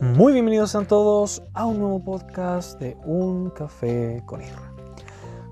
[0.00, 4.72] Muy bienvenidos a todos a un nuevo podcast de Un Café con Irra.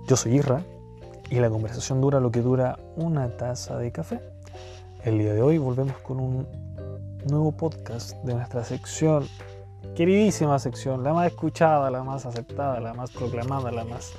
[0.09, 0.65] Yo soy Irra
[1.31, 4.21] y la conversación dura lo que dura una taza de café.
[5.05, 6.47] El día de hoy volvemos con un
[7.29, 9.27] nuevo podcast de nuestra sección,
[9.95, 14.13] queridísima sección, la más escuchada, la más aceptada, la más proclamada, la más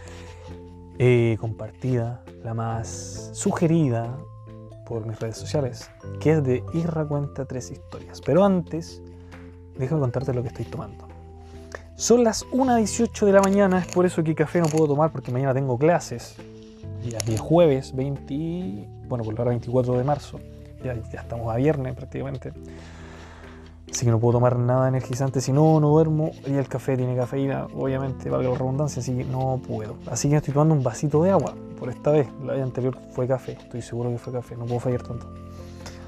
[1.00, 4.18] eh, compartida, la más sugerida
[4.86, 8.22] por mis redes sociales, que es de Irra Cuenta Tres Historias.
[8.22, 9.02] Pero antes
[9.78, 11.08] déjame contarte lo que estoy tomando.
[11.96, 15.32] Son las 1.18 de la mañana, es por eso que café no puedo tomar porque
[15.32, 16.36] mañana tengo clases.
[17.08, 20.40] Ya es jueves 20, bueno, por la hora 24 de marzo.
[20.84, 22.52] Ya, ya estamos a viernes prácticamente.
[23.94, 26.32] Así que no puedo tomar nada energizante, si no, no duermo.
[26.48, 29.98] Y el café tiene cafeína, obviamente, valga la redundancia, así que no puedo.
[30.08, 32.28] Así que estoy tomando un vasito de agua, por esta vez.
[32.44, 35.32] La vez anterior fue café, estoy seguro que fue café, no puedo fallar tanto.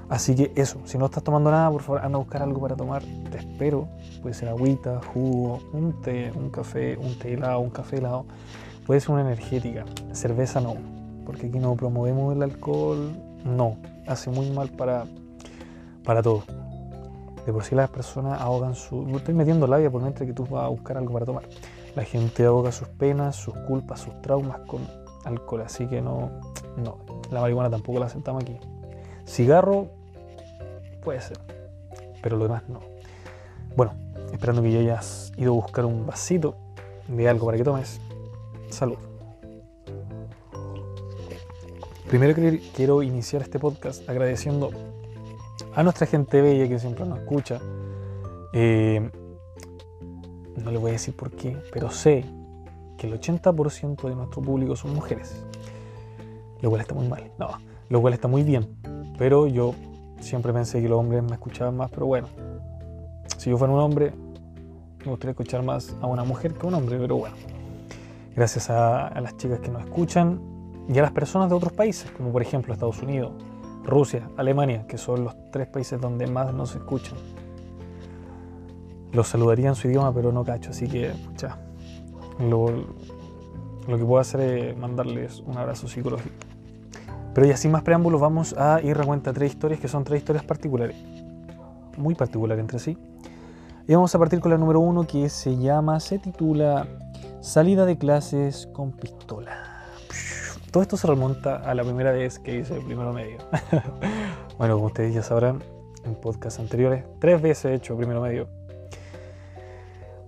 [0.08, 2.76] Así que eso, si no estás tomando nada, por favor, anda a buscar algo para
[2.76, 3.02] tomar.
[3.32, 3.88] Te espero.
[4.22, 8.26] Puede ser agüita, jugo, un té, un café, un té helado, un café helado.
[8.86, 9.84] Puede ser una energética.
[10.12, 10.76] Cerveza no,
[11.26, 13.18] porque aquí no promovemos el alcohol.
[13.44, 15.06] No, hace muy mal para,
[16.04, 16.44] para todo.
[17.46, 19.08] De por sí las personas ahogan su...
[19.16, 21.44] Estoy metiendo labia por mientras que tú vas a buscar algo para tomar.
[21.96, 24.82] La gente ahoga sus penas, sus culpas, sus traumas con
[25.26, 25.62] alcohol.
[25.62, 26.32] Así que no,
[26.78, 26.98] no.
[27.32, 28.58] La marihuana tampoco la aceptamos aquí.
[29.26, 29.90] Cigarro
[31.04, 31.38] puede ser,
[32.22, 32.82] pero lo demás no.
[33.76, 33.94] Bueno,
[34.32, 36.56] esperando que ya hayas ido a buscar un vasito
[37.08, 38.00] de algo para que tomes.
[38.70, 38.98] Salud.
[42.08, 42.34] Primero
[42.76, 44.70] quiero iniciar este podcast agradeciendo
[45.74, 47.60] a nuestra gente bella que siempre nos escucha.
[48.54, 49.10] Eh,
[50.64, 52.24] no le voy a decir por qué, pero sé
[52.98, 55.44] que el 80% de nuestro público son mujeres.
[56.62, 57.32] Lo cual está muy mal.
[57.38, 57.50] No,
[57.90, 58.78] lo cual está muy bien.
[59.18, 59.74] Pero yo
[60.20, 62.28] siempre pensé que los hombres me escuchaban más, pero bueno,
[63.38, 64.14] si yo fuera un hombre,
[65.04, 67.36] me gustaría escuchar más a una mujer que a un hombre, pero bueno,
[68.36, 70.42] gracias a, las chicas que nos escuchan
[70.90, 73.32] y a las personas de otros países, como por ejemplo Estados Unidos,
[73.84, 77.18] Rusia, Alemania, que son los tres países donde más nos escuchan.
[79.14, 81.58] Los saludaría en su idioma, pero no cacho, así que, ya,
[82.40, 82.68] lo
[83.88, 86.55] que puedo hacer es mandarles un abrazo psicológico.
[87.36, 90.20] Pero ya sin más preámbulos vamos a ir a cuenta tres historias que son tres
[90.22, 90.96] historias particulares,
[91.98, 92.98] muy particulares entre sí.
[93.86, 96.88] Y vamos a partir con la número uno que se llama, se titula
[97.42, 99.84] Salida de clases con pistola.
[100.72, 103.40] Todo esto se remonta a la primera vez que hice el primero medio.
[104.58, 105.62] bueno, como ustedes ya sabrán,
[106.06, 108.48] en podcasts anteriores, tres veces he hecho primero medio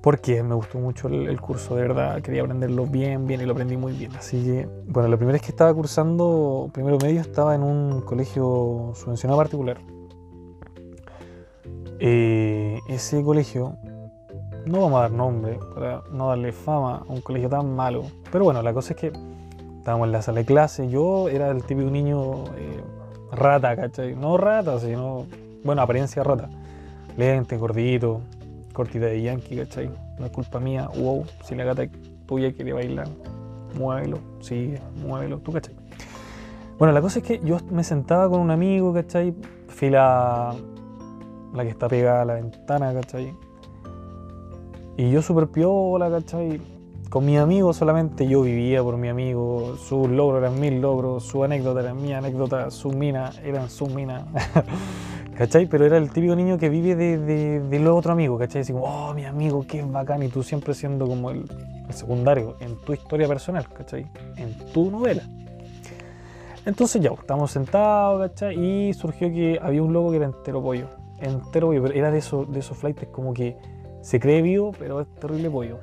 [0.07, 3.75] porque me gustó mucho el, curso, de verdad, quería aprenderlo bien, bien y lo aprendí
[3.75, 4.16] muy bien.
[4.16, 8.94] Así que, bueno, la primera vez que estaba cursando primero medio estaba en un colegio
[8.95, 9.81] subvencionado particular.
[12.00, 13.75] Eh, ese colegio,
[14.66, 18.45] no vamos a dar nombre para no darle fama a un colegio tan malo, pero
[18.45, 19.12] bueno, la cosa es que
[19.79, 22.81] estábamos en la sala de clase, yo era el típico niño eh,
[23.34, 24.16] rata, ¿cachai?
[24.16, 25.25] No rata, sino,
[25.66, 26.50] bueno, apariencia rata,
[27.18, 28.22] lente, gordito,
[28.77, 29.89] cortita de Yankee, ¿cachai?
[30.19, 31.88] No es culpa mía, wow, si la gata
[32.27, 33.07] tuya quiere bailar,
[33.75, 35.73] muévelo, sí, muévelo, tú, ¿cachai?
[36.77, 39.33] Bueno, la cosa es que yo me sentaba con un amigo, ¿cachai?
[39.67, 40.53] Fila
[41.55, 43.33] la que está pegada a la ventana, ¿cachai?
[44.95, 46.61] Y yo súper piola, ¿cachai?
[47.09, 51.44] Con mi amigo solamente yo vivía por mi amigo, sus logros eran mis logros, su
[51.44, 54.27] anécdota era mi anécdota, su mina eran su mina.
[55.38, 55.68] ¿Cachai?
[55.68, 58.62] Pero era el típico niño que vive de, de, de lo otro amigo, ¿cachai?
[58.62, 61.46] Así como, oh, mi amigo, qué bacán, y tú siempre siendo como el,
[61.92, 64.08] secundario en tu historia personal, ¿cachai?
[64.36, 65.22] En tu novela.
[66.66, 68.59] Entonces ya, estamos sentados, ¿cachai?
[68.59, 70.88] Y surgió que había un logo que era entero pollo.
[71.22, 73.58] Entero pollo, pero era de esos, de esos flights como que
[74.02, 75.78] se cree vivo, pero es terrible pollo.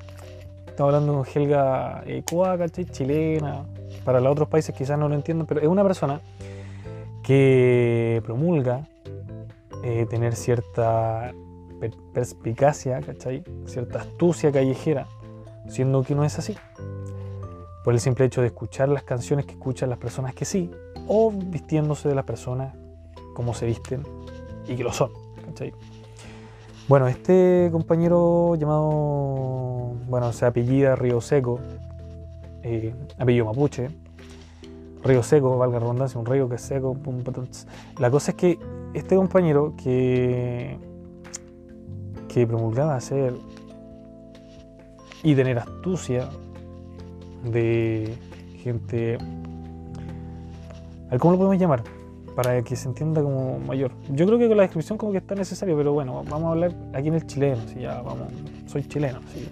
[0.66, 2.86] Estamos hablando con Helga Ecoa, ¿cachai?
[2.86, 3.64] Chilena.
[4.04, 6.20] Para los otros países quizás no lo entiendan, pero es una persona
[7.22, 8.84] que promulga
[9.86, 11.34] eh, tener cierta
[12.14, 13.44] perspicacia, ¿cachai?
[13.66, 15.06] Cierta astucia callejera,
[15.68, 16.56] siendo que no es así.
[17.84, 20.70] Por el simple hecho de escuchar las canciones que escuchan las personas que sí,
[21.06, 22.74] o vistiéndose de las personas
[23.34, 24.02] como se visten
[24.66, 25.10] y que lo son,
[25.44, 25.74] ¿cachai?
[26.88, 31.60] Bueno, este compañero llamado, bueno, se apellida Río Seco,
[32.62, 33.90] eh, apellido mapuche,
[35.04, 36.96] río seco, valga la redundancia, un río que es seco.
[37.98, 38.58] La cosa es que
[38.94, 40.78] este compañero que,
[42.28, 43.34] que promulgaba hacer
[45.22, 46.28] y tener astucia
[47.50, 48.14] de
[48.62, 49.18] gente,
[51.18, 51.82] ¿cómo lo podemos llamar?
[52.34, 53.92] para que se entienda como mayor.
[54.10, 56.74] Yo creo que con la descripción como que está necesario, pero bueno, vamos a hablar
[56.92, 58.28] aquí en el chileno, si ya vamos,
[58.66, 59.48] soy chileno, si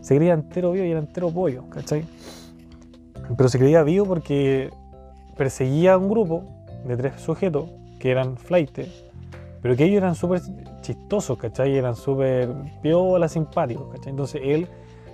[0.00, 2.04] se creía entero vivo y era entero pollo, ¿cachai?
[3.36, 4.70] Pero se creía vivo porque
[5.36, 6.42] perseguía a un grupo
[6.86, 8.78] de tres sujetos que eran flight,
[9.60, 10.40] pero que ellos eran súper
[10.80, 11.76] chistosos, ¿cachai?
[11.76, 12.48] Eran súper
[12.82, 14.10] piola, simpáticos, ¿cachai?
[14.10, 14.68] Entonces él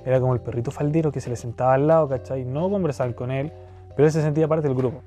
[0.05, 2.45] era como el perrito faldero que se le sentaba al lado, ¿cachai?
[2.45, 3.53] No conversar con él,
[3.97, 5.03] pero él se sentía parte del grupo.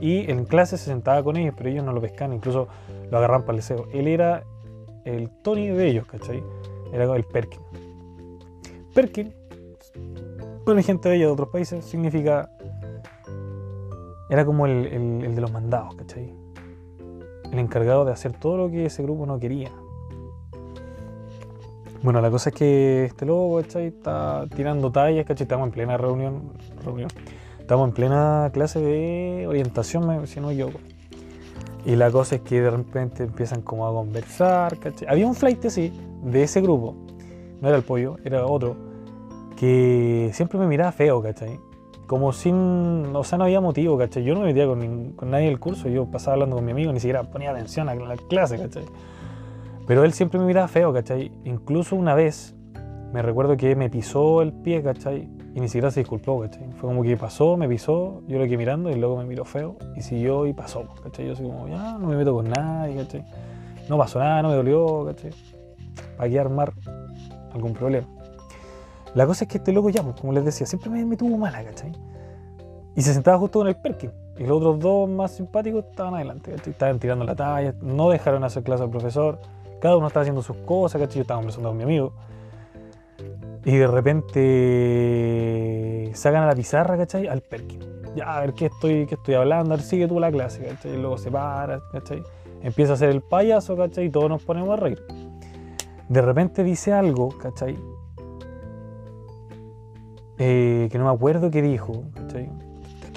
[0.00, 2.68] Y en clase se sentaba con ellos, pero ellos no lo pescaban, incluso
[3.10, 3.86] lo agarraban para el deseo.
[3.92, 4.44] Él era
[5.04, 6.42] el Tony de ellos, ¿cachai?
[6.92, 7.60] Era el Perkin.
[8.94, 9.32] Perkin,
[10.64, 12.50] bueno, gente de ella de otros países, significa.
[14.30, 16.37] Era como el, el de los mandados, ¿cachai?
[17.58, 19.72] El encargado de hacer todo lo que ese grupo no quería.
[22.04, 23.88] Bueno, la cosa es que este loco, ¿cachai?
[23.88, 25.42] Está tirando tallas, ¿cachai?
[25.42, 26.52] Estamos en plena reunión.
[26.84, 27.10] reunión
[27.58, 30.68] Estamos en plena clase de orientación, si no yo.
[31.84, 35.08] Y la cosa es que de repente empiezan como a conversar, ¿cachai?
[35.08, 36.94] Había un flight, sí, de ese grupo.
[37.60, 38.76] No era el pollo, era otro.
[39.56, 41.58] Que siempre me miraba feo, ¿cachai?
[42.08, 43.14] Como sin...
[43.14, 44.24] O sea, no había motivo, ¿cachai?
[44.24, 45.88] Yo no me metía con, con nadie del curso.
[45.88, 48.84] Yo pasaba hablando con mi amigo, ni siquiera ponía atención a la clase, ¿cachai?
[49.86, 51.30] Pero él siempre me miraba feo, ¿cachai?
[51.44, 52.56] Incluso una vez
[53.12, 55.28] me recuerdo que me pisó el pie, ¿cachai?
[55.58, 56.70] y ni siquiera se disculpó, ¿cachai?
[56.72, 59.76] Fue como que pasó, me pisó, yo lo quedé mirando y luego me miró feo
[59.96, 61.26] y siguió y pasó, ¿cachai?
[61.26, 63.24] Yo así como, ya, no me meto con nadie, ¿cachai?
[63.88, 65.30] No pasó nada, no me dolió, ¿cachai?
[66.16, 66.72] ¿Para qué armar
[67.52, 68.06] algún problema?
[69.14, 71.64] La cosa es que este loco ya, pues, como les decía, siempre me, tuvo mala,
[71.64, 71.92] ¿cachai?
[72.94, 74.10] Y se sentaba justo con el Perkin.
[74.38, 76.72] Y los otros dos más simpáticos estaban adelante, ¿cachai?
[76.72, 79.38] Estaban tirando la talla, no dejaron hacer clase al profesor.
[79.80, 81.16] Cada uno estaba haciendo sus cosas, ¿cachai?
[81.16, 82.12] Yo estaba conversando con mi amigo.
[83.64, 84.40] Y de repente
[86.14, 87.26] sacan a la pizarra, ¿cachai?
[87.26, 87.80] Al Perkin.
[88.14, 90.92] Ya, a ver qué estoy, qué estoy hablando, a ver, sigue tú la clase, ¿cachai?
[90.94, 92.22] Y luego se para, ¿cachai?
[92.62, 94.06] Empieza a hacer el payaso, ¿cachai?
[94.06, 95.02] Y todos nos ponemos a reír.
[96.08, 97.78] De repente dice algo, ¿cachai?
[100.38, 102.48] Eh, que no me acuerdo qué dijo, ¿cachai?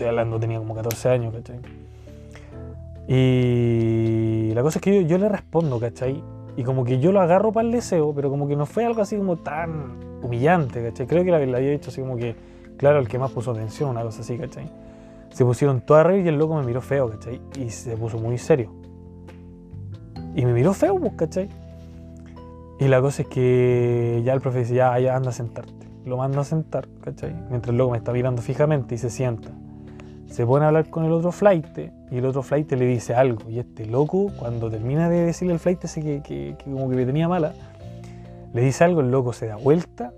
[0.02, 1.60] estoy hablando, tenía como 14 años, ¿cachai?
[3.08, 6.24] Y la cosa es que yo, le respondo, ¿cachai?
[6.58, 9.02] Y como que yo lo agarro para el deseo, pero como que no fue algo
[9.02, 11.06] así como tan humillante, ¿cachai?
[11.08, 12.36] Creo que la, la había hecho así como que,
[12.78, 14.70] claro, el que más puso atención, una cosa así, ¿cachai?
[15.30, 17.40] Se pusieron todas reír y el loco me miró feo, ¿cachai?
[17.60, 18.72] Y se puso muy serio.
[20.36, 21.50] Y me miró feo, pues, ¿cachai?
[22.80, 25.81] Y la cosa es que ya el profe dice, ya, ya anda a sentarte.
[26.06, 27.34] Lo manda a sentar, ¿cachai?
[27.50, 29.52] Mientras el loco me está mirando fijamente y se sienta
[30.32, 31.78] se pone a hablar con el otro flight
[32.10, 33.50] y el otro flight le dice algo.
[33.50, 37.06] Y este loco, cuando termina de decirle al flight ese que, que, como que me
[37.06, 37.54] tenía mala,
[38.54, 40.14] le dice algo, el loco se da vuelta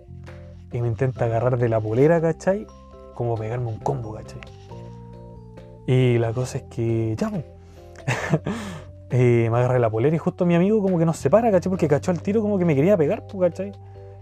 [0.72, 2.68] y me intenta agarrar de la polera, ¿cachai?
[3.16, 4.40] Como pegarme un combo, ¿cachai?
[5.88, 7.32] Y la cosa es que, ya,
[9.10, 11.72] eh, me agarré la polera y justo mi amigo como que nos separa, ¿cachai?
[11.72, 13.72] Porque cachó al tiro como que me quería pegar, ¿cachai?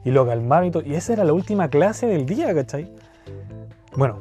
[0.03, 0.83] Y lo calmaron y todo.
[0.83, 2.91] Y esa era la última clase del día, ¿cachai?
[3.95, 4.19] Bueno,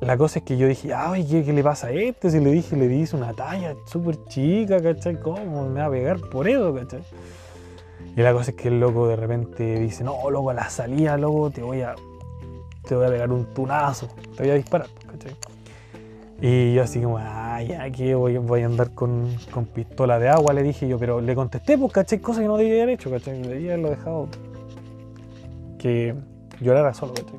[0.00, 2.30] la cosa es que yo dije, ay, ¿qué, ¿qué, le pasa a este?
[2.30, 5.20] Si le dije, le dice una talla súper chica, ¿cachai?
[5.20, 7.02] ¿Cómo me va a pegar por eso, ¿cachai?
[8.16, 11.16] Y la cosa es que el loco de repente dice, no, loco, a la salida,
[11.16, 11.94] loco, te voy a,
[12.88, 15.36] te voy a pegar un tunazo, te voy a disparar, ¿cachai?
[16.40, 20.54] Y yo así como, ay, aquí voy, voy a andar con, con, pistola de agua,
[20.54, 22.18] le dije yo, pero le contesté, pues, ¿cachai?
[22.20, 23.42] Cosa que no debía haber hecho, ¿cachai?
[23.42, 24.28] Debía haberlo dejado
[25.80, 26.14] que
[26.60, 27.38] llorara solo, ¿cachai?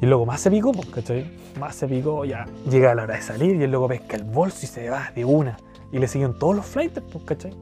[0.00, 1.30] Y el loco más se picó, pues, ¿cachai?
[1.58, 4.58] Más se picó, ya llega la hora de salir y el loco pesca el bolso
[4.62, 5.56] y se va de una.
[5.92, 7.52] Y le siguen todos los flighters, pues, ¿cachai?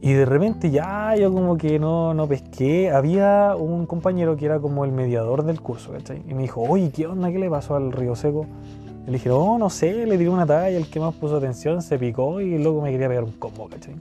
[0.00, 2.90] Y de repente ya yo como que no, no pesqué.
[2.90, 6.22] Había un compañero que era como el mediador del curso, ¿cachai?
[6.28, 7.30] Y me dijo, oye, ¿qué onda?
[7.32, 8.46] ¿Qué le pasó al río seco?
[9.06, 11.98] le dije, oh, no sé, le tiré una talla, el que más puso atención se
[11.98, 13.94] picó y el loco me quería pegar un combo, ¿cachai?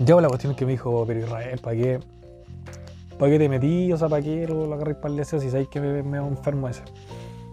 [0.00, 2.00] Ya la cuestión es que me dijo, pero Israel, ¿para qué?
[3.18, 3.92] ¿para qué te metí?
[3.92, 6.18] O sea, ¿para qué lo, lo agarré para el deseo si sabéis que me, me
[6.18, 6.82] enfermo ese?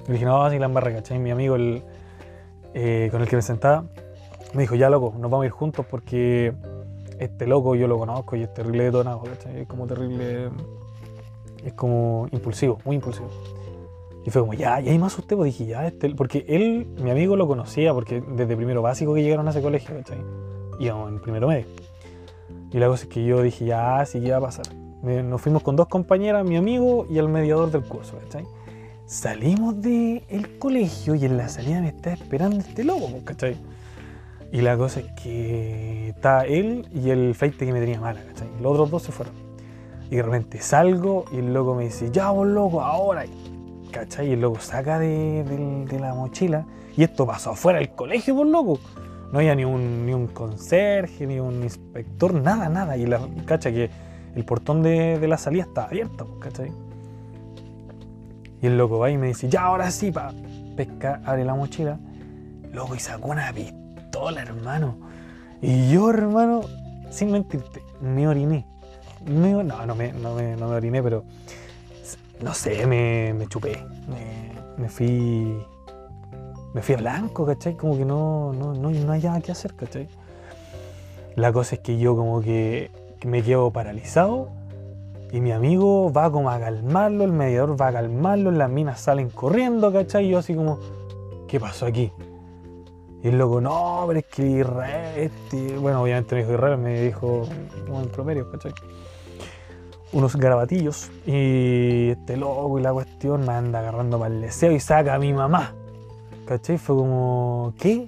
[0.07, 1.17] Y dije, no, así la embarra, ¿cachai?
[1.17, 1.83] Mi amigo, el,
[2.73, 3.85] eh, con el que me sentaba,
[4.53, 6.53] me dijo, ya loco, nos vamos a ir juntos porque
[7.19, 9.61] este loco yo lo conozco y es terrible detonado, ¿cachai?
[9.61, 10.49] Es como terrible,
[11.63, 13.29] es como impulsivo, muy impulsivo.
[14.23, 17.11] Y fue como, ya, y hay más usted, pues dije, ya, este, porque él, mi
[17.11, 20.19] amigo lo conocía, porque desde primero básico que llegaron a ese colegio, ¿cachai?
[20.79, 21.65] Íbamos en primero medio.
[22.71, 24.65] Y la cosa es que yo dije, ya, sí, ¿qué va a pasar?
[25.03, 28.45] Nos fuimos con dos compañeras, mi amigo y el mediador del curso, ¿cachai?
[29.05, 33.55] Salimos del colegio y en la salida me está esperando este loco, ¿cachai?
[34.51, 38.47] Y la cosa es que está él y el flight que me tenía mala, ¿cachai?
[38.61, 39.33] Los otros dos se fueron.
[40.09, 43.25] Y de repente salgo y el loco me dice, ya vos loco, ahora.
[43.91, 44.29] ¿cachai?
[44.29, 46.65] Y el loco saca de, de- de la mochila.
[46.97, 48.79] Y esto pasó afuera del colegio, por loco.
[49.31, 52.97] No había ni un, ni un conserje, ni un inspector, nada, nada.
[52.97, 53.89] Y la, cacha que
[54.35, 56.71] el portón de, de la salida estaba abierto, ¿cachai?
[58.61, 60.33] Y el loco va y me dice, ya, ahora sí, pa.
[60.75, 61.99] Pesca, abre la mochila.
[62.71, 64.97] Loco, y sacó una pistola, hermano.
[65.61, 66.61] Y yo, hermano,
[67.09, 68.65] sin mentirte, me oriné.
[69.25, 71.23] No, no me, no, me, no me oriné, pero
[72.41, 73.77] no sé, me, me chupé.
[74.07, 75.57] Me, me fui.
[76.75, 77.77] Me fui a blanco, ¿cachai?
[77.77, 80.09] Como que no, no, no, no hay nada que hacer, ¿cachai?
[81.37, 82.91] La cosa es que yo como que,
[83.25, 84.49] me quedo paralizado
[85.31, 89.29] y mi amigo va como a calmarlo, el mediador va a calmarlo, las minas salen
[89.29, 90.25] corriendo, ¿cachai?
[90.25, 90.77] Y yo así como,
[91.47, 92.11] ¿qué pasó aquí?
[93.23, 95.77] Y el loco, no, pero es que Israel, este...
[95.77, 97.47] bueno, obviamente me dijo Israel, me dijo
[97.87, 98.73] un improperio, ¿cachai?
[100.11, 104.81] Unos garabatillos y este loco y la cuestión me anda agarrando para el deseo y
[104.81, 105.73] saca a mi mamá,
[106.45, 106.77] ¿cachai?
[106.77, 108.05] Fue como, ¿qué?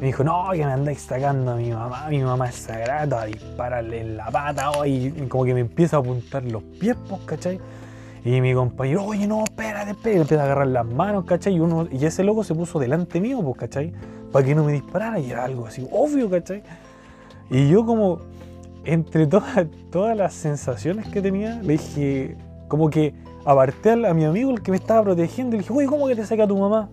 [0.00, 4.00] Me dijo, no, que me andáis sacando a mi mamá, mi mamá es sagrada, dispararle
[4.00, 7.58] en la pata, oh, y como que me empieza a apuntar los pies, pues, ¿cachai?
[8.24, 11.54] Y mi compañero, oye, no, espérate, espérate, empieza a agarrar las manos, ¿cachai?
[11.54, 13.92] Y, uno, y ese loco se puso delante mío, pues, ¿cachai?
[14.32, 16.62] Para que no me disparara, y era algo así, obvio, ¿cachai?
[17.48, 18.20] Y yo como,
[18.84, 22.36] entre todas, todas las sensaciones que tenía, le dije,
[22.68, 23.14] como que
[23.46, 26.16] aparté a, mi amigo, el que me estaba protegiendo, y le dije, oye, ¿cómo que
[26.16, 26.90] te saca tu mamá?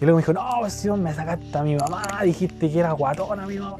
[0.00, 2.92] Y luego me dijo, no, pues si me sacaste a mi mamá, dijiste que era
[2.92, 3.76] guatona mi mamá.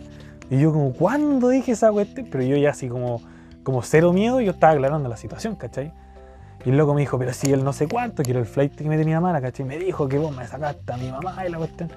[0.51, 2.29] Y yo como, ¿cuándo dije esa cuestión?
[2.31, 3.21] Pero yo ya así como,
[3.63, 5.93] como cero miedo, yo estaba aclarando la situación, ¿cachai?
[6.65, 8.85] Y el loco me dijo, pero si él no sé cuánto, quiero el flight que
[8.85, 9.67] me tenía mala, ¿cachai?
[9.67, 11.91] Me dijo que vos me sacaste a mi mamá y la cuestión.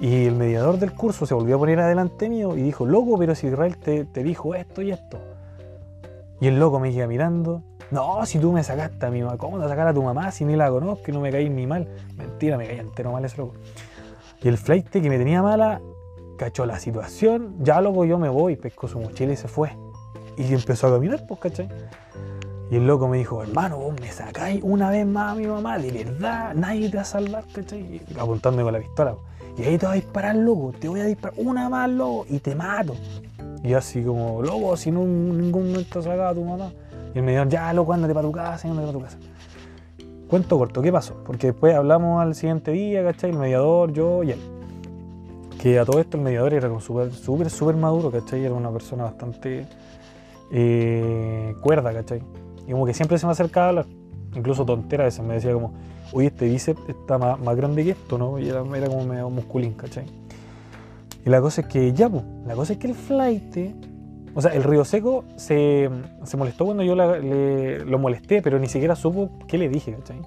[0.00, 3.34] Y el mediador del curso se volvió a poner adelante mío y dijo, loco, pero
[3.34, 5.18] si Israel te, te dijo esto y esto.
[6.40, 9.60] Y el loco me queda mirando, no, si tú me sacaste a mi mamá, ¿cómo
[9.60, 11.88] te sacar a tu mamá si ni la conozco y no me caí ni mal?
[12.16, 13.54] Mentira, me caí entero mal ese loco.
[14.42, 15.80] Y el flight que me tenía mala,
[16.36, 19.76] cachó la situación, ya loco yo me voy, pescó su mochila y se fue.
[20.36, 21.68] Y empezó a caminar, pues, ¿cachai?
[22.70, 25.78] Y el loco me dijo, hermano, vos me sacáis una vez más a mi mamá,
[25.78, 28.00] de verdad, nadie te va a salvar, ¿cachai?
[28.18, 29.14] Apuntándome con la pistola.
[29.58, 32.38] Y ahí te voy a disparar, loco, te voy a disparar una más, loco, y
[32.38, 32.96] te mato.
[33.62, 36.72] Y así como, loco, si no en ningún momento sacaba a tu mamá.
[37.14, 39.18] Y él me dijo, ya, loco, ándate para tu casa, ándate para tu casa.
[40.28, 41.22] Cuento corto, ¿qué pasó?
[41.26, 43.30] Porque después hablamos al siguiente día, ¿cachai?
[43.30, 44.40] El mediador, yo y él.
[45.60, 48.44] Que a todo esto el mediador era súper, súper, súper maduro, ¿cachai?
[48.44, 49.66] Era una persona bastante
[50.50, 52.22] eh, cuerda, ¿cachai?
[52.66, 53.86] Y como que siempre se me acercaba a hablar.
[54.34, 55.74] Incluso tontera a veces me decía como,
[56.12, 58.38] oye, este bíceps está más, más grande que esto, ¿no?
[58.38, 60.06] Y era, era como medio musculín, ¿cachai?
[61.24, 63.56] Y la cosa es que, ya, pues, la cosa es que el flight,
[64.34, 65.90] o sea, el río seco se,
[66.24, 69.92] se molestó cuando yo la- le- lo molesté, pero ni siquiera supo qué le dije,
[69.94, 70.20] ¿cachai?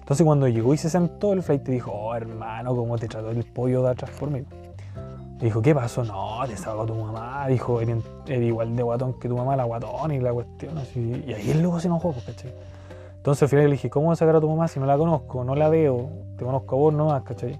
[0.00, 3.42] Entonces cuando llegó y se sentó, el flight dijo, oh, hermano, ¿cómo te trató el
[3.44, 4.42] pollo de atrás por mí?
[5.40, 6.04] Y dijo, ¿qué pasó?
[6.04, 7.46] No, te sacó tu mamá.
[7.48, 7.96] Dijo, era
[8.36, 10.76] igual de guatón que tu mamá, la guatón y la cuestión.
[10.78, 11.24] Así.
[11.26, 12.52] Y ahí el loco se enojó, pues, ¿cachai?
[13.16, 14.96] Entonces al final le dije, ¿cómo voy a sacar a tu mamá si no la
[14.98, 15.42] conozco?
[15.44, 16.08] No la veo,
[16.38, 17.58] te conozco a vos nomás, ¿cachai?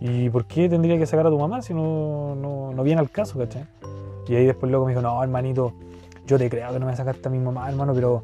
[0.00, 3.10] ¿Y por qué tendría que sacar a tu mamá si no, no, no viene al
[3.10, 3.64] caso, ¿cachai?
[4.26, 5.72] Y ahí después loco me dijo, no, hermanito,
[6.26, 8.22] yo te creo que no me sacaste a mi mamá, hermano, pero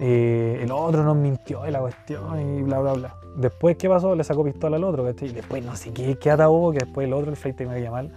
[0.00, 3.14] eh, el otro nos mintió y la cuestión y bla, bla, bla.
[3.36, 4.14] Después, ¿qué pasó?
[4.14, 5.28] Le sacó pistola al otro, ¿cachai?
[5.28, 7.78] Y después, no sé qué, qué hubo, que después el otro, el flight me a
[7.78, 8.10] llamar,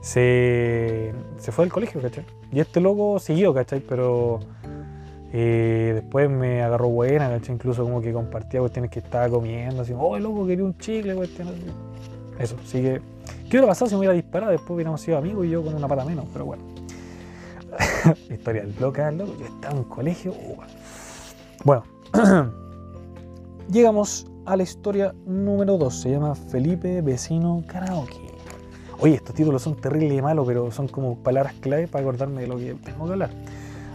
[0.00, 2.24] se, se fue del colegio, ¿cachai?
[2.52, 3.80] Y este loco siguió, ¿cachai?
[3.80, 4.40] Pero
[5.32, 7.54] eh, después me agarró buena, ¿cachai?
[7.54, 11.54] Incluso como que compartía cuestiones que estaba comiendo, así, oh, loco, quería un chicle, cuestiones.
[12.42, 13.00] Eso, así que,
[13.44, 14.50] ¿qué hubiera pasado si me hubiera disparado?
[14.50, 16.64] Después hubiéramos sido amigos y yo con una pata menos, pero bueno.
[18.30, 19.32] Historia loca, loco.
[19.38, 20.32] Yo estaba en un colegio.
[20.32, 20.56] uh.
[21.64, 21.84] Bueno,
[23.70, 25.94] llegamos a la historia número 2.
[25.94, 28.32] Se llama Felipe Vecino Karaoke.
[28.98, 32.48] Oye, estos títulos son terribles y malos, pero son como palabras clave para acordarme de
[32.48, 33.30] lo que tengo que hablar.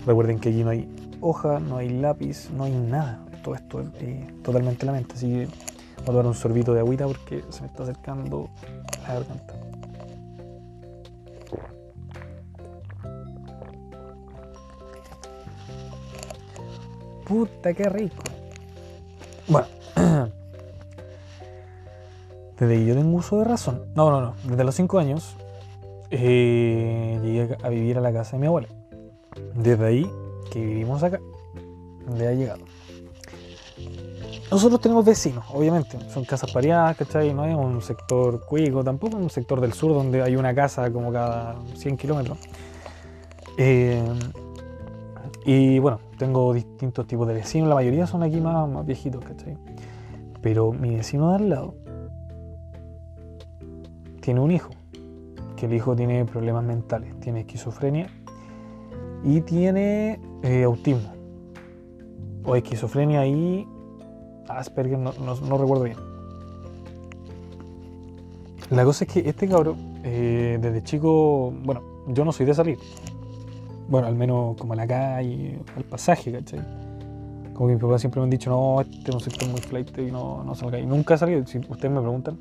[0.06, 0.88] Recuerden que aquí no hay
[1.20, 3.26] hoja, no hay lápiz, no hay nada.
[3.44, 5.16] Todo esto es eh, totalmente la mente.
[5.16, 5.48] Así que
[6.08, 8.50] a tomar un sorbito de agüita porque se me está acercando
[9.02, 9.54] la garganta.
[17.26, 18.24] Puta, qué rico.
[19.50, 19.68] Bueno,
[22.58, 25.36] desde que yo tengo uso de razón, no, no, no, desde los 5 años
[26.10, 28.70] eh, llegué a vivir a la casa de mi abuela.
[29.56, 30.10] Desde ahí
[30.52, 31.20] que vivimos acá,
[32.06, 32.64] donde ha llegado.
[34.50, 37.34] Nosotros tenemos vecinos, obviamente, son casas pareadas, ¿cachai?
[37.34, 41.12] No es un sector cuico, tampoco un sector del sur donde hay una casa como
[41.12, 42.38] cada 100 kilómetros.
[43.58, 44.02] Eh,
[45.46, 49.58] y bueno, tengo distintos tipos de vecinos, la mayoría son aquí más, más viejitos, ¿cachai?
[50.42, 51.76] Pero mi vecino de al lado
[54.22, 54.70] tiene un hijo,
[55.58, 58.08] que el hijo tiene problemas mentales, tiene esquizofrenia
[59.24, 61.14] y tiene eh, autismo.
[62.46, 63.68] O esquizofrenia y
[64.50, 65.98] Asperger, no, no, recuerdo bien.
[68.70, 72.78] La cosa es que este cabrón, eh, desde chico, bueno, yo no soy de salir.
[73.88, 76.60] Bueno, al menos como a la calle, al pasaje, ¿cachai?
[77.54, 79.98] Como que mi papá siempre me han dicho, no, este es un sector muy flight
[79.98, 80.78] y no, no salga.
[80.78, 81.46] Y nunca he.
[81.46, 82.38] Si ustedes me preguntan,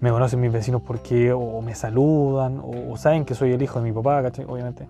[0.00, 3.84] me conocen mis vecinos porque o me saludan o, saben que soy el hijo de
[3.84, 4.44] mi papá, ¿cachai?
[4.46, 4.88] Obviamente.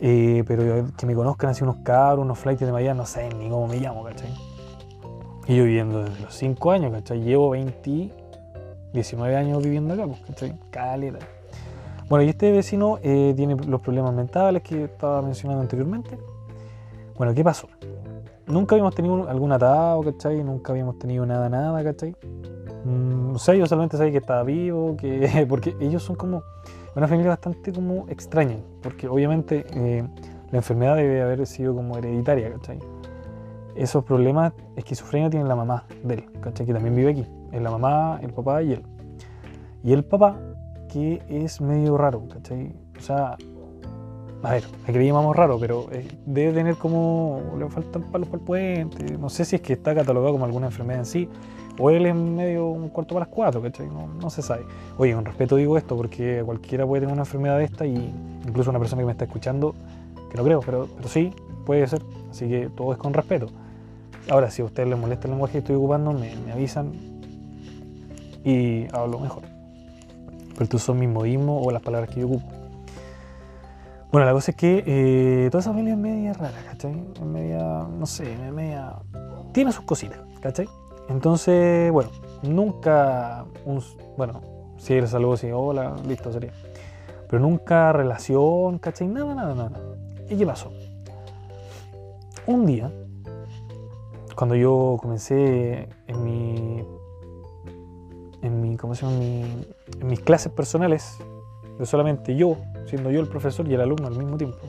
[0.00, 3.48] Eh, pero que me conozcan así unos cabros, unos flights de Miami, no sé ni
[3.48, 4.30] cómo me llamo, ¿cachai?
[5.48, 7.22] Y yo viviendo desde los 5 años, ¿cachai?
[7.22, 8.12] Llevo 20,
[8.92, 10.54] 19 años viviendo acá, pues, ¿cachai?
[10.70, 11.20] Caleta.
[12.10, 16.18] Bueno, y este vecino eh, tiene los problemas mentales que estaba mencionando anteriormente.
[17.16, 17.66] Bueno, ¿qué pasó?
[18.46, 20.44] Nunca habíamos tenido algún atado, ¿cachai?
[20.44, 22.14] Nunca habíamos tenido nada, nada, ¿cachai?
[22.84, 26.42] Mm, o sea, yo solamente sabía que estaba vivo, que porque ellos son como
[26.94, 30.06] una familia bastante como extraña, porque obviamente eh,
[30.50, 32.97] la enfermedad debe haber sido como hereditaria, ¿cachai?
[33.78, 36.66] Esos problemas, esquizofrenia tiene la mamá de él, ¿cachai?
[36.66, 38.82] Que también vive aquí, es la mamá, el papá y él.
[39.84, 40.36] Y el papá,
[40.88, 42.74] que es medio raro, ¿cachai?
[42.98, 43.36] O sea,
[44.42, 48.40] a ver, que le llamamos raro, pero eh, debe tener como, le faltan palos para
[48.40, 51.28] el puente, no sé si es que está catalogado como alguna enfermedad en sí,
[51.78, 53.86] o él es medio un cuarto para las cuatro, ¿cachai?
[53.86, 54.64] No, no, se sabe.
[54.96, 58.12] Oye, con respeto digo esto porque cualquiera puede tener una enfermedad de esta y
[58.46, 59.74] incluso una persona que me está escuchando,
[60.30, 61.32] que no creo, pero, pero sí,
[61.64, 62.02] puede ser.
[62.30, 63.46] Así que todo es con respeto.
[64.30, 66.92] Ahora, si a ustedes les molesta el lenguaje que estoy ocupando, me, avisan
[68.44, 69.42] y hablo mejor.
[70.50, 72.46] Pero estos son mis modismos o las palabras que yo ocupo.
[74.12, 76.92] Bueno, la cosa es que eh, toda esa familia es media rara, ¿cachai?
[77.14, 78.96] Es media, no sé, media...
[79.52, 80.68] Tiene sus cositas, ¿cachai?
[81.08, 82.10] Entonces, bueno,
[82.42, 83.82] nunca, un,
[84.16, 84.42] bueno,
[84.76, 86.52] si eres algo así, hola, listo, sería.
[87.28, 89.08] Pero nunca relación, ¿cachai?
[89.08, 89.80] Nada, nada, nada.
[90.28, 90.70] ¿Y qué pasó?
[92.46, 92.90] Un día,
[94.38, 96.86] cuando yo comencé en
[100.00, 101.18] mis clases personales,
[101.76, 104.60] de solamente yo, siendo yo el profesor y el alumno al mismo tiempo,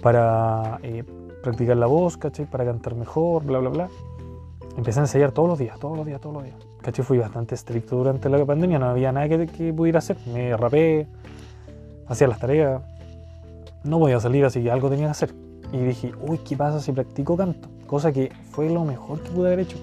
[0.00, 1.02] para eh,
[1.42, 2.16] practicar la voz.
[2.16, 3.88] Para cantar mejor, bla, bla, bla
[4.76, 6.56] empecé a ensayar todos los días, todos los días, todos los días.
[7.02, 10.16] Fui bastante estricto durante la pandemia, no había nada que, pudiera hacer.
[10.32, 11.08] Me rapé,
[12.06, 12.82] hacía las tareas,
[13.82, 15.34] no podía salir, así que algo tenía que hacer.
[15.72, 17.68] Y dije, uy, ¿qué pasa si practico canto?
[17.94, 19.78] Cosa que fue lo mejor que pude haber hecho.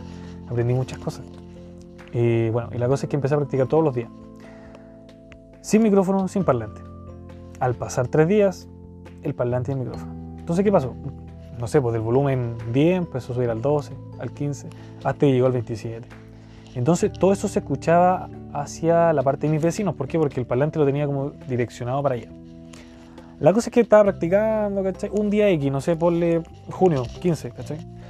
[0.50, 1.24] Aprendí muchas cosas.
[2.12, 4.10] Y bueno, y la cosa es que empecé a practicar todos los días.
[5.62, 6.82] Sin micrófono, sin parlante.
[7.62, 8.67] Al pasar tres días,
[9.24, 10.12] el parlante y el micrófono.
[10.38, 10.93] Entonces, ¿qué pasó?
[11.58, 14.67] no sé, pues del volumen 10 empezó a subir al 12, al 15,
[15.06, 16.06] hasta que llegó al 27.
[16.76, 19.95] Entonces todo eso se escuchaba hacia la parte de mis vecinos.
[19.95, 20.19] ¿Por qué?
[20.19, 22.28] Porque el parlante lo tenía como direccionado para allá.
[23.39, 25.12] La cosa es que estaba practicando, ¿cachai?
[25.13, 28.01] Un día X, no sé, ponle junio, 15, ¿cachai?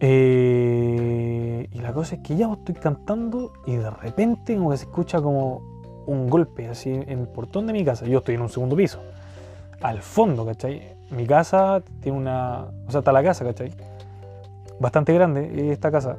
[0.00, 4.84] Eh, y la cosa es que ya estoy cantando y de repente como que se
[4.84, 8.06] escucha como un golpe así en el portón de mi casa.
[8.06, 9.00] Yo estoy en un segundo piso.
[9.80, 10.96] Al fondo, ¿cachai?
[11.10, 12.66] mi casa tiene una.
[12.86, 13.72] O sea, está la casa, ¿cachai?
[14.80, 16.18] Bastante grande esta casa.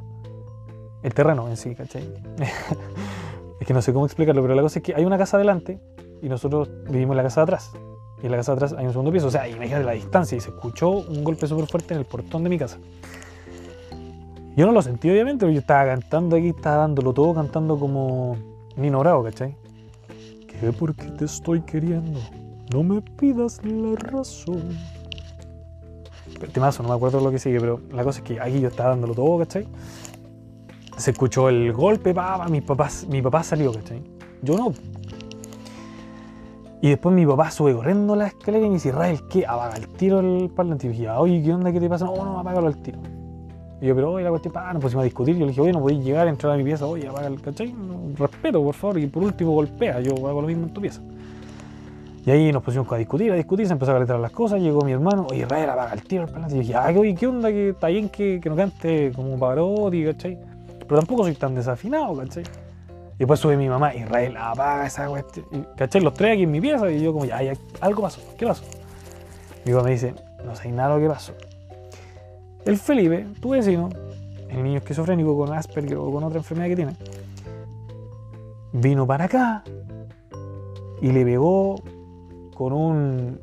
[1.02, 2.02] El terreno en sí, ¿cachai?
[3.60, 5.80] es que no sé cómo explicarlo, pero la cosa es que hay una casa adelante
[6.20, 7.72] y nosotros vivimos en la casa de atrás.
[8.20, 9.28] Y en la casa de atrás hay un segundo piso.
[9.28, 12.42] O sea, imagínate la distancia y se escuchó un golpe súper fuerte en el portón
[12.42, 12.78] de mi casa.
[14.58, 18.36] Yo no lo sentí, obviamente, pero yo estaba cantando aquí, estaba dándolo todo, cantando como
[18.74, 19.54] Nino Bravo, ¿cachai?
[20.48, 22.18] ¿Qué por qué te estoy queriendo?
[22.72, 24.76] No me pidas la razón.
[26.52, 28.90] Temazo, no me acuerdo lo que sigue, pero la cosa es que aquí yo estaba
[28.90, 29.68] dándolo todo, ¿cachai?
[30.96, 34.02] Se escuchó el golpe, papá, mi papá, mi papá salió, ¿cachai?
[34.42, 34.72] Yo no.
[36.82, 39.46] Y después mi papá sube corriendo la escalera y me dice, Israel, ¿qué?
[39.46, 40.88] Apaga el tiro el parlante.
[40.88, 41.70] Y dije, oye, ¿qué onda?
[41.70, 42.06] ¿Qué te pasa?
[42.06, 42.98] No, no, apágalo al tiro.
[43.80, 45.36] Y yo, pero oye, la cuestión, pa, nos pusimos a discutir.
[45.36, 47.74] Yo le dije, oye, no podéis llegar, entrar a mi pieza, oye, apaga el, ¿cachai?
[48.16, 51.00] respeto, por favor, y por último golpea, yo hago lo mismo en tu pieza.
[52.26, 54.82] Y ahí nos pusimos a discutir, a discutir, se empezó a calentar las cosas, llegó
[54.82, 57.48] mi hermano, oye, Israel, apaga el tiro al Y dije, ah, oye, ¿qué onda?
[57.48, 60.38] Que está bien que, que no cante como Pavarotti, ¿cachai?
[60.80, 62.42] Pero tampoco soy tan desafinado, ¿cachai?
[63.14, 65.46] Y después sube mi mamá, Israel, apaga esa cuestión.
[65.76, 66.02] ¿Cachai?
[66.02, 68.64] Los tres aquí en mi pieza y yo como, ya, ya, algo pasó, ¿qué pasó?
[69.64, 70.14] Mi papá me dice,
[70.44, 71.32] no sé nada lo que pasó.
[72.68, 73.88] El Felipe, tu vecino,
[74.50, 76.92] el niño esquizofrénico con Asperger o con otra enfermedad que tiene,
[78.74, 79.64] vino para acá
[81.00, 81.76] y le pegó
[82.54, 83.40] con un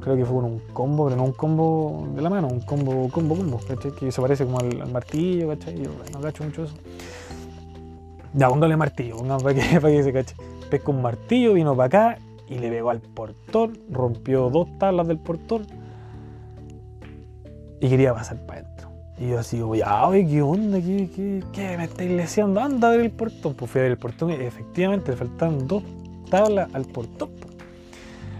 [0.00, 3.08] creo que fue con un combo, pero no un combo de la mano, un combo,
[3.12, 3.92] combo, combo, ¿cachai?
[3.92, 5.80] Que se parece como al, martillo, ¿cachai?
[6.12, 6.74] No cacho mucho eso.
[8.34, 10.34] Ya, póngale martillo, pongamos para que, para que se cache.
[10.68, 15.18] Pesca un martillo, vino para acá y le pegó al portón, rompió dos tablas del
[15.18, 15.64] portón
[17.82, 18.88] y quería pasar para adentro.
[19.18, 20.80] Y yo así, oye, oye, ¿qué onda?
[20.80, 22.60] ¿Qué, qué, qué me está iglesiando?
[22.60, 23.54] Anda a ver el portón.
[23.54, 25.82] Pues fui a ver el portón y efectivamente le faltaban dos
[26.30, 27.30] tablas al portón.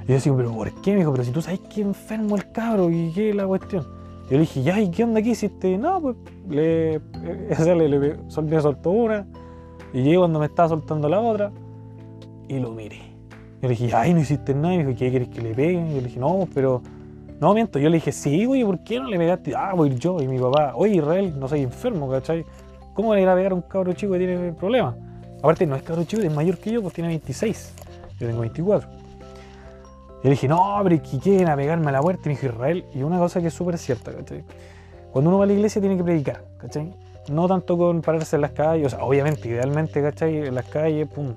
[0.06, 0.92] Y yo así, pero ¿por qué?
[0.92, 3.84] Me dijo, pero si tú sabes que enfermo el cabro y qué es la cuestión.
[4.30, 5.30] Yo le dije, ya, ¿y qué onda aquí?
[5.30, 5.76] Hiciste?
[5.76, 6.16] No, pues
[6.48, 7.00] le,
[7.50, 9.26] esa le, le, le soltó una
[9.92, 11.50] y llegué cuando me estaba soltando la otra
[12.46, 13.00] y lo miré.
[13.60, 14.74] Yo le dije, ay, no hiciste nada.
[14.74, 15.72] Y me dijo, ¿qué quieres que le pegue?
[15.72, 16.80] Y yo le dije, no, pero
[17.42, 19.52] no, miento, yo le dije, sí, güey, ¿por qué no le pegaste?
[19.56, 20.22] Ah, voy yo.
[20.22, 22.44] Y mi papá, oye, Israel, no soy enfermo, ¿cachai?
[22.94, 24.94] ¿Cómo le ir a pegar un cabro chico que tiene problemas?
[25.40, 27.74] Aparte, no es cabro chico, es mayor que yo, pues tiene 26.
[28.20, 28.88] Yo tengo 24.
[30.22, 32.22] Y le dije, no, pero ¿qué quieren a pegarme a la puerta?
[32.26, 34.44] Me dijo, Israel, y una cosa que es súper cierta, ¿cachai?
[35.10, 36.94] Cuando uno va a la iglesia tiene que predicar, ¿cachai?
[37.28, 40.46] No tanto con pararse en las calles, o sea, obviamente, idealmente, ¿cachai?
[40.46, 41.34] En las calles, pum,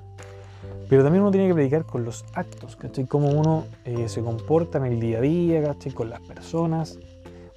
[0.88, 3.06] pero también uno tiene que predicar con los actos, ¿cachai?
[3.06, 5.92] Cómo uno eh, se comporta en el día a día, ¿cachai?
[5.92, 6.98] Con las personas.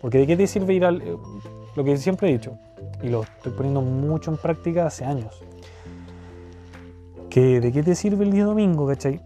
[0.01, 1.01] Porque de qué te sirve ir al...
[1.01, 1.15] Eh,
[1.75, 2.57] lo que siempre he dicho,
[3.03, 5.43] y lo estoy poniendo mucho en práctica hace años.
[7.29, 9.21] Que de qué te sirve el día domingo, ¿cachai?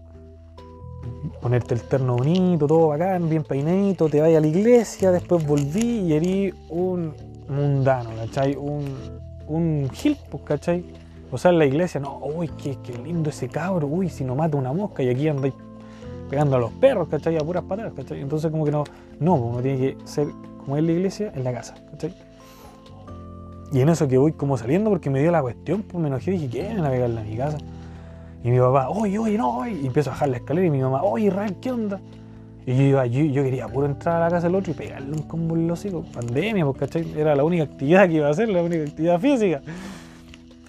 [1.40, 6.00] Ponerte el terno bonito, todo bacán, bien peinadito, te vayas a la iglesia, después volví
[6.00, 7.14] y erí un
[7.48, 8.54] mundano, ¿cachai?
[8.56, 8.84] Un,
[9.46, 10.84] un gil, pues, ¿cachai?
[11.34, 14.56] O sea, en la iglesia, no, uy, qué, lindo ese cabro, uy, si no mata
[14.56, 15.52] una mosca y aquí andáis
[16.30, 17.36] pegando a los perros, ¿cachai?
[17.36, 18.20] A puras patadas, ¿cachai?
[18.20, 18.84] Entonces como que no,
[19.18, 22.14] no, uno tiene que ser como en la iglesia, en la casa, ¿cachai?
[23.72, 26.30] Y en eso que voy como saliendo porque me dio la cuestión, pues me enojé
[26.30, 27.58] y dije, ¿quieren a pegarle a mi casa?
[28.44, 29.72] Y mi papá, oye, oye, no, oye.
[29.82, 31.98] Y empiezo a bajar la escalera y mi mamá, oye, Israel, ¿qué onda?
[32.64, 35.22] Y yo, iba, yo, quería puro entrar a la casa del otro y pegarle un
[35.22, 36.06] combo en los hijos.
[36.14, 37.12] Pandemia, pues, ¿cachai?
[37.18, 39.62] Era la única actividad que iba a hacer, la única actividad física.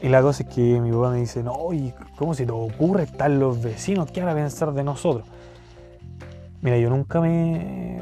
[0.01, 3.03] Y la cosa es que mi papá me dice, no, ¿y cómo se te ocurre
[3.03, 4.11] estar los vecinos?
[4.11, 5.25] ¿Qué van a pensar de nosotros?
[6.61, 8.01] Mira, yo nunca me...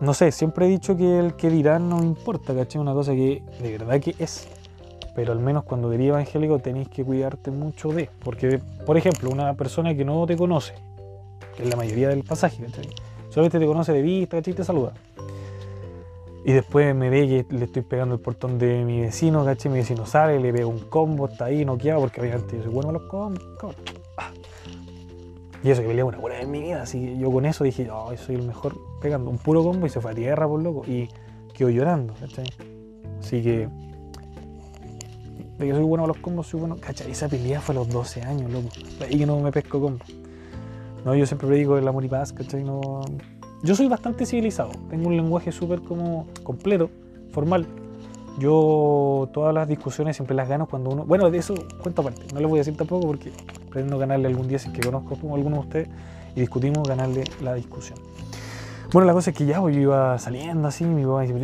[0.00, 2.80] No sé, siempre he dicho que el que dirán no importa, ¿cachai?
[2.80, 4.48] Una cosa que de verdad que es.
[5.14, 8.10] Pero al menos cuando diría evangélico tenéis que cuidarte mucho de.
[8.22, 10.74] Porque, por ejemplo, una persona que no te conoce,
[11.56, 12.66] que es la mayoría del pasaje.
[13.30, 14.54] Solamente te conoce de vista, ¿cachai?
[14.54, 14.92] te saluda.
[16.44, 19.72] Y después me ve que le estoy pegando el portón de mi vecino, ¿cachai?
[19.72, 22.90] Mi vecino sale, le pego un combo, está ahí noqueado, porque obviamente yo soy bueno
[22.90, 23.42] a los combos,
[24.18, 24.30] ah.
[25.62, 27.90] Y eso que peleé una buena en mi vida, así que yo con eso dije,
[27.90, 30.84] oh, soy el mejor pegando un puro combo y se fue a tierra por loco.
[30.86, 31.08] Y
[31.54, 32.44] quedó llorando, ¿cachai?
[33.18, 33.68] Así que
[35.58, 36.76] de que soy bueno a los combos, soy bueno.
[36.76, 37.10] ¿Cachai?
[37.10, 38.68] Esa pelea fue a los 12 años, loco.
[39.08, 40.04] Y que no me pesco combo.
[41.04, 42.64] No, yo siempre predico el amor y paz, ¿cachai?
[42.64, 43.02] No,
[43.64, 46.90] yo soy bastante civilizado, tengo un lenguaje súper como completo,
[47.30, 47.66] formal.
[48.38, 51.04] Yo todas las discusiones siempre las gano cuando uno...
[51.04, 53.32] Bueno, de eso cuento aparte, no les voy a decir tampoco porque
[53.70, 55.88] pretendo ganarle algún día si es que conozco a alguno de ustedes
[56.36, 57.98] y discutimos ganarle la discusión.
[58.92, 61.34] Bueno, la cosa es que ya pues, yo iba saliendo así, mi papá dice,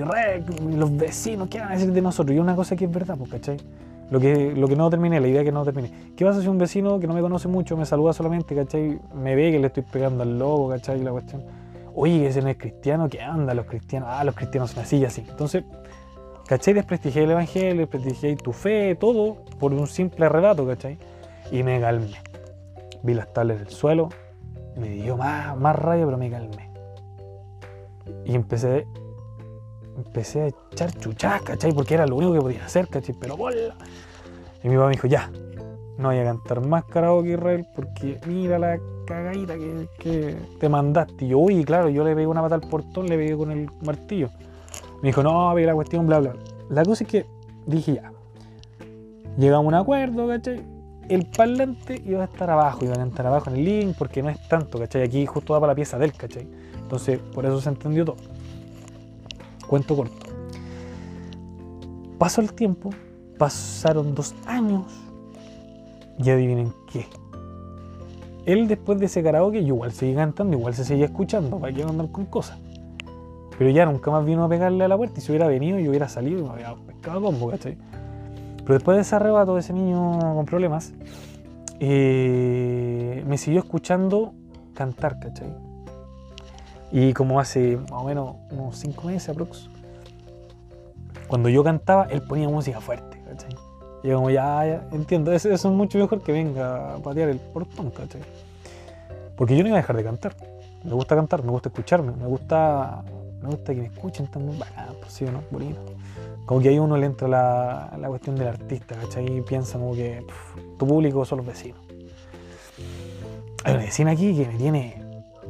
[0.77, 2.37] los vecinos, ¿qué van a decir de nosotros?
[2.37, 3.57] Y una cosa que es verdad, pues, ¿cachai?
[4.11, 5.91] Lo que, lo que no terminé, la idea que no terminé.
[6.17, 8.99] ¿Qué pasa si un vecino que no me conoce mucho me saluda solamente, ¿cachai?
[9.15, 11.03] Me ve que le estoy pegando al lobo, ¿cachai?
[11.03, 11.43] La cuestión
[11.95, 14.09] oye, ese no es cristiano, ¿qué anda los cristianos?
[14.13, 15.25] Ah, los cristianos son así y así.
[15.29, 15.65] Entonces,
[16.47, 16.75] ¿cachai?
[16.75, 20.99] Desprestigié el evangelio, desprestigié tu fe, todo, por un simple relato, ¿cachai?
[21.51, 22.17] Y me calmé.
[23.03, 24.09] Vi las tablas del suelo,
[24.77, 26.71] me dio más, más rabia, pero me calmé.
[28.25, 28.87] Y empecé,
[29.97, 31.73] empecé a echar chuchas, ¿cachai?
[31.73, 33.15] Porque era lo único que podía hacer, ¿cachai?
[33.19, 33.75] Pero bola.
[34.63, 35.31] Y mi papá me dijo, ya,
[36.01, 38.79] no voy a cantar más karaoke Israel porque mira la
[39.11, 39.55] cagadita
[39.99, 41.25] que, te mandaste.
[41.25, 43.69] Y yo, uy, claro, yo le pegué una pata al portón, le pegué con el
[43.85, 44.31] martillo.
[45.03, 46.35] Me dijo, no, ve la cuestión, bla, bla.
[46.69, 47.27] La cosa es que
[47.67, 48.13] dije ya.
[49.37, 50.63] Llegamos a un acuerdo, ¿cachai?
[51.09, 54.29] El parlante iba a estar abajo, iba a estar abajo en el link porque no
[54.29, 55.03] es tanto, ¿cachai?
[55.03, 56.47] Aquí justo va para la pieza del, ¿cachai?
[56.81, 58.17] Entonces, por eso se entendió todo.
[59.67, 60.27] Cuento corto.
[62.19, 62.91] Pasó el tiempo,
[63.39, 64.85] pasaron dos años
[66.19, 67.07] y adivinen qué.
[68.53, 72.11] Él después de ese karaoke igual seguía cantando, igual se seguía escuchando, para que andar
[72.11, 72.59] con cosas.
[73.57, 75.91] Pero ya nunca más vino a pegarle a la puerta y si hubiera venido yo
[75.91, 77.77] hubiera salido y me había pescado combo, ¿cachai?
[78.65, 80.93] Pero después de ese arrebato de ese niño con problemas,
[81.79, 84.33] eh, me siguió escuchando
[84.75, 85.53] cantar, ¿cachai?
[86.91, 89.71] Y como hace más o menos unos cinco meses aprox,
[91.29, 93.70] cuando yo cantaba, él ponía música fuerte, ¿cachai?
[94.03, 97.91] Y como, ya, ya, entiendo, eso, es mucho mejor que venga a patear el portón,
[97.91, 98.23] ¿cachai?
[99.37, 100.35] Porque yo no iba a dejar de cantar.
[100.85, 103.03] Me gusta cantar, me gusta escucharme, me gusta,
[103.43, 104.59] me gusta que me escuchen también.
[104.59, 105.43] Bacán, pues sí, ¿no?
[105.51, 105.81] Bonito.
[106.47, 109.39] Como que ahí uno le entra la, la cuestión del artista, ¿cachai?
[109.39, 110.25] Y piensa como que
[110.79, 111.81] tu público son los vecinos.
[113.65, 115.03] Hay una vecina aquí que me tiene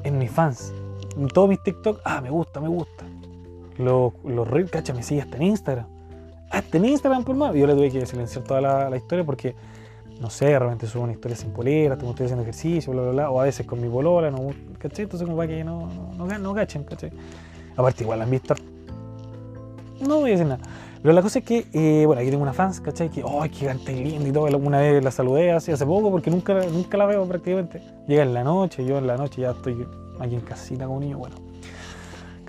[0.02, 0.72] en mis fans.
[1.16, 3.04] En todos mis TikTok, ah, me gusta, me gusta.
[3.78, 5.99] Los, los reels, cacha, me sigue hasta en Instagram.
[6.50, 7.54] Hasta en Instagram, por más.
[7.54, 9.54] Yo le tuve que silenciar toda la, la historia porque,
[10.20, 13.10] no sé, de repente subo una historia sin polera, como estoy haciendo ejercicio, bla, bla,
[13.12, 13.30] bla.
[13.30, 15.04] O a veces con mi polola, no, ¿cachai?
[15.04, 17.12] Entonces como para que no, no, no, no cachen, ¿cachai?
[17.76, 18.54] Aparte, igual la han visto.
[20.00, 20.60] No voy a decir nada.
[21.02, 23.08] Pero la cosa es que, eh, bueno, aquí tengo una fans, ¿cachai?
[23.08, 24.44] Que, ¡ay, qué canta linda y todo!
[24.58, 27.80] Una vez la saludé hace, hace poco porque nunca, nunca la veo prácticamente.
[28.06, 29.86] Llega en la noche, yo en la noche ya estoy
[30.18, 31.49] aquí en casita con un niño, bueno.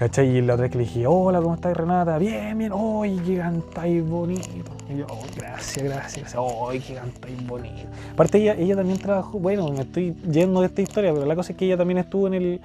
[0.01, 0.35] ¿Cachai?
[0.35, 2.17] Y la otra vez que le dije, hola, ¿cómo estás, Renata?
[2.17, 4.49] Bien, bien, ¡ay, qué cantáis bonito!
[4.89, 6.35] Y yo, ¡ay, gracias, gracias!
[6.35, 7.87] ¡ay, qué cantáis bonito!
[8.11, 11.51] Aparte, ella, ella también trabajó, bueno, me estoy yendo de esta historia, pero la cosa
[11.51, 12.61] es que ella también estuvo en el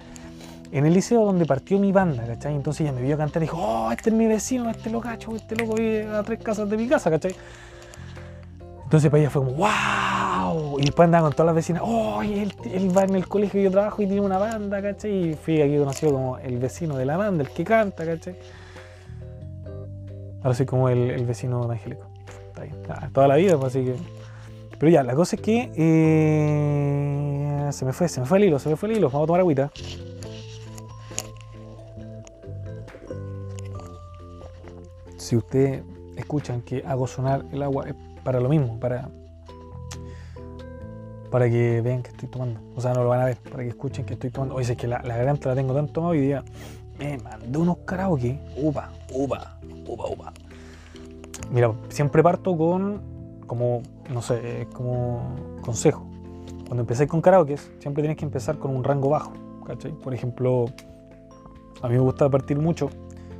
[0.72, 2.54] en el liceo donde partió mi banda, ¿cachai?
[2.54, 5.36] Entonces ella me vio cantar y dijo, oh, este es mi vecino, este lo cacho,
[5.36, 7.36] este loco vive a tres casas de mi casa, ¿cachai?
[8.82, 9.68] Entonces para ella fue como, wow,
[10.78, 12.52] y después andaba con todas las vecinas, oh, él,
[12.96, 15.30] va en el colegio que yo trabajo y tiene una banda, ¿cachai?
[15.30, 18.36] Y fui aquí conocido como el vecino de la banda, el que canta, ¿cachai?
[20.42, 22.06] Ahora soy como el, vecino evangélico.
[22.48, 23.96] Está bien, nada, toda la vida, pues así que...
[24.78, 28.58] Pero ya, la cosa es que eh, se me fue, se me fue el hilo,
[28.58, 29.70] se me fue el hilo, vamos a tomar agüita.
[35.26, 35.82] si ustedes
[36.16, 39.08] escuchan que hago sonar el agua es para lo mismo, para,
[41.36, 42.60] para que vean que estoy tomando.
[42.74, 44.54] O sea, no lo van a ver, para que escuchen que estoy tomando.
[44.54, 46.42] Oye, es que la, la garganta la tengo tanto tomado hoy día.
[46.98, 48.40] Me mandé unos karaoke.
[48.56, 50.32] Upa, upa, upa, upa.
[51.50, 53.02] Mira, siempre parto con,
[53.46, 56.06] como, no sé, como consejo.
[56.66, 59.34] Cuando empecé con karaoke, siempre tienes que empezar con un rango bajo.
[59.66, 59.92] ¿cachai?
[59.92, 60.66] Por ejemplo,
[61.82, 62.88] a mí me gusta partir mucho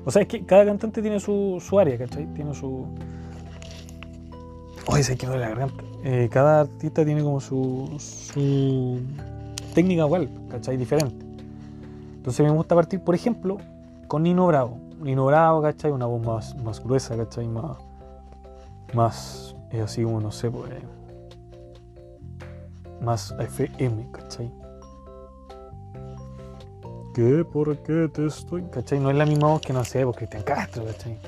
[0.06, 2.26] o sea, es que cada cantante tiene su, su área, ¿cachai?
[2.32, 2.87] Tiene su.
[4.87, 5.82] Oye, se quedó la garganta.
[6.09, 9.01] Eh, cada artista tiene como su, su
[9.75, 10.77] técnica igual, ¿cachai?
[10.77, 11.27] Diferente.
[12.14, 13.59] Entonces me gusta partir, por ejemplo,
[14.07, 14.79] con Nino Bravo.
[15.01, 15.90] Nino Bravo, ¿cachai?
[15.90, 17.49] Una voz más, más gruesa, ¿cachai?
[17.49, 17.79] Más.
[18.95, 19.57] Más.
[19.73, 20.71] Es así como, no sé, pues.
[23.01, 24.53] Más FM, ¿cachai?
[27.14, 27.45] qué?
[27.45, 28.62] ¿Por qué te estoy?
[28.71, 29.01] ¿Cachai?
[29.01, 31.19] No es la misma voz que no sé, porque Cristian Castro, ¿cachai?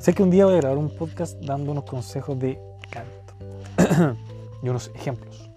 [0.00, 2.58] Sé que un día voy a grabar un podcast dando unos consejos de
[2.88, 4.16] canto
[4.62, 5.50] y unos ejemplos.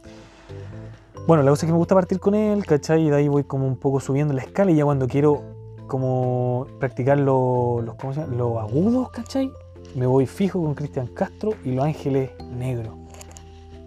[1.26, 3.08] Bueno, la cosa es que me gusta partir con él, ¿cachai?
[3.08, 5.42] Y de ahí voy como un poco subiendo la escala y ya cuando quiero
[5.88, 9.50] como practicar los, los, ¿cómo se los agudos, ¿cachai?
[9.96, 12.98] Me voy fijo con Cristian Castro y Los Ángeles Negros.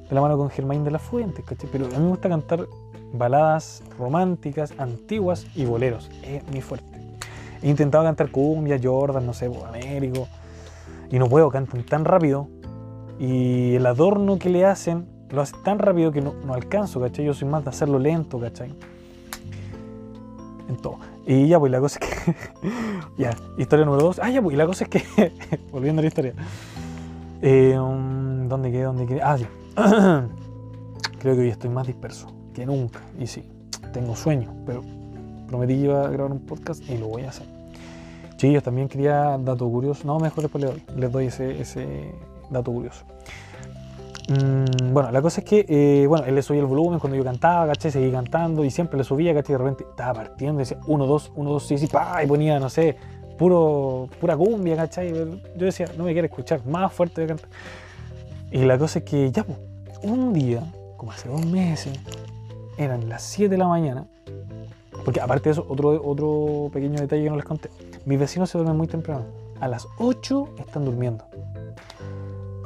[0.08, 1.68] De la mano con Germain de la Fuente, ¿cachai?
[1.70, 2.66] Pero a mí me gusta cantar
[3.12, 6.10] baladas románticas, antiguas y boleros.
[6.22, 6.98] Es mi fuerte.
[7.60, 10.28] He intentado cantar cumbia, Jordan, no sé, Américo,
[11.10, 12.48] y no puedo, cantan tan rápido.
[13.18, 17.24] Y el adorno que le hacen lo hace tan rápido que no, no alcanzo, ¿cachai?
[17.24, 18.72] Yo soy más de hacerlo lento, ¿cachai?
[20.68, 20.98] En todo.
[21.26, 22.34] Y ya, pues la cosa es que.
[23.18, 24.20] ya, historia número dos.
[24.22, 25.32] Ah, ya, pues la cosa es que.
[25.72, 26.34] volviendo a la historia.
[27.42, 28.82] Eh, um, ¿Dónde quedé?
[28.82, 29.22] ¿Dónde quedé?
[29.22, 29.48] Ah, ya.
[31.18, 33.00] Creo que hoy estoy más disperso que nunca.
[33.18, 33.48] Y sí,
[33.92, 34.82] tengo sueño, pero
[35.48, 37.55] prometí que iba a grabar un podcast y lo voy a hacer.
[38.36, 40.06] Chillos, también quería dato curioso.
[40.06, 42.12] No, mejor después les les doy ese,
[42.50, 43.04] dato curioso.
[44.28, 47.24] Mm, bueno, la cosa es que, eh, bueno, él le subía el volumen cuando yo
[47.24, 47.92] cantaba, ¿cachai?
[47.92, 49.54] Seguí cantando y siempre le subía, ¿cachai?
[49.54, 52.68] De repente estaba partiendo, decía 1, 2, 1, 2, sí, sí, pa, y ponía, no
[52.68, 52.96] sé,
[53.38, 55.12] puro, pura cumbia, ¿cachai?
[55.12, 57.48] Yo decía, no me quiere escuchar, más fuerte de cantar.
[58.50, 59.46] Y la cosa es que, ya,
[60.02, 60.62] un día,
[60.96, 61.98] como hace dos meses,
[62.78, 64.06] eran las 7 de la mañana,
[65.04, 67.70] porque aparte de eso, otro, otro pequeño detalle que no les conté,
[68.04, 69.24] mis vecinos se duermen muy temprano.
[69.60, 71.24] A las 8 están durmiendo.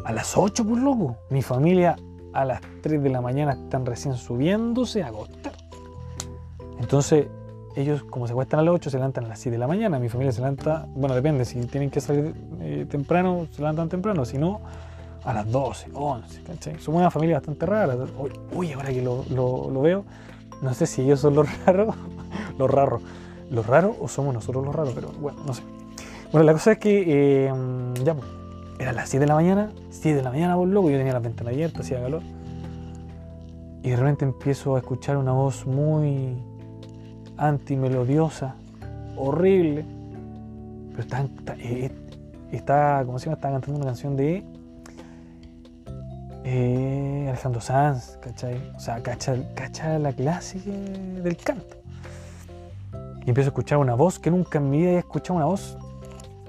[0.04, 1.16] A las 8, por loco.
[1.28, 1.96] Mi familia
[2.32, 5.52] a las 3 de la mañana están recién subiéndose a acostar.
[6.80, 7.26] Entonces,
[7.76, 9.98] ellos como se acuestan a las 8, se levantan a las 7 de la mañana.
[9.98, 14.24] Mi familia se levanta, bueno, depende, si tienen que salir eh, temprano, se levantan temprano,
[14.24, 14.60] si no,
[15.24, 16.80] a las 12, 11, ¿cachai?
[16.80, 17.96] Somos una familia bastante rara.
[18.52, 20.04] Uy, ahora que lo, lo, lo, veo,
[20.62, 21.94] no sé si ellos son los raros,
[22.60, 23.02] los raros,
[23.50, 25.62] los raros o somos nosotros los raros, pero bueno, no sé.
[26.30, 27.04] Bueno, la cosa es que
[27.46, 27.52] eh,
[28.04, 28.26] ya, pues,
[28.78, 31.22] era las 7 de la mañana, 7 de la mañana, por loco, yo tenía las
[31.22, 32.22] ventanas abiertas, hacía calor.
[33.82, 36.36] Y de repente empiezo a escuchar una voz muy
[37.36, 38.54] antimelodiosa,
[39.16, 39.84] horrible,
[40.90, 41.56] pero está, está,
[42.52, 43.36] está, ¿cómo se llama?
[43.36, 44.44] Estaba cantando una canción de
[46.44, 48.70] eh, Alejandro Sanz, ¿cachai?
[48.76, 51.79] O sea, cacha, cacha la clase del canto.
[53.24, 55.76] Y empiezo a escuchar una voz que nunca en mi vida había escuchado una voz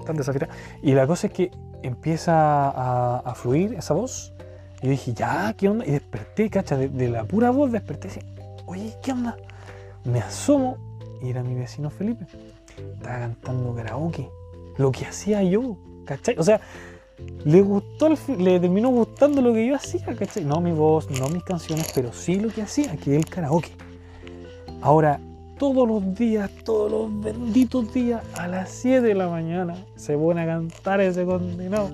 [0.04, 0.48] tan desafiada.
[0.82, 1.50] Y la cosa es que
[1.82, 2.68] empieza
[3.18, 4.32] a, fluir esa voz.
[4.80, 5.86] Y yo dije, ya, ¿qué onda?
[5.86, 8.20] Y desperté, cacha, de, la pura voz desperté dije,
[8.66, 9.36] oye, ¿qué onda?
[10.04, 10.76] Me asomo
[11.22, 12.26] y era mi vecino Felipe.
[12.96, 14.28] Estaba cantando karaoke.
[14.78, 16.36] Lo que hacía yo, ¿cachai?
[16.38, 16.60] O sea,
[17.44, 20.44] le gustó, le terminó gustando lo que yo hacía, ¿cachai?
[20.44, 23.70] No mi voz, no mis canciones, pero sí lo que hacía, que es el karaoke.
[24.80, 25.20] Ahora,
[25.58, 30.42] todos los días, todos los benditos días, a las 7 de la mañana, se pone
[30.42, 31.90] a cantar ese condenado.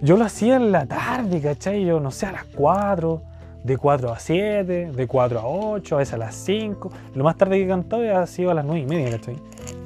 [0.00, 1.84] Yo lo hacía en la tarde, ¿cachai?
[1.84, 3.22] Yo no sé, a las 4,
[3.64, 6.90] de 4 a 7, de 4 a 8, a veces a las 5.
[7.14, 9.36] Lo más tarde que he cantado ha sido a las 9 y media, ¿cachai?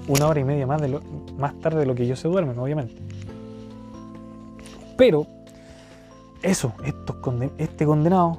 [0.08, 1.00] Una hora y media más, de lo,
[1.36, 2.94] más tarde de lo que yo se duermen, obviamente.
[4.96, 5.26] Pero,
[6.42, 7.16] eso, estos
[7.58, 8.38] este condenado,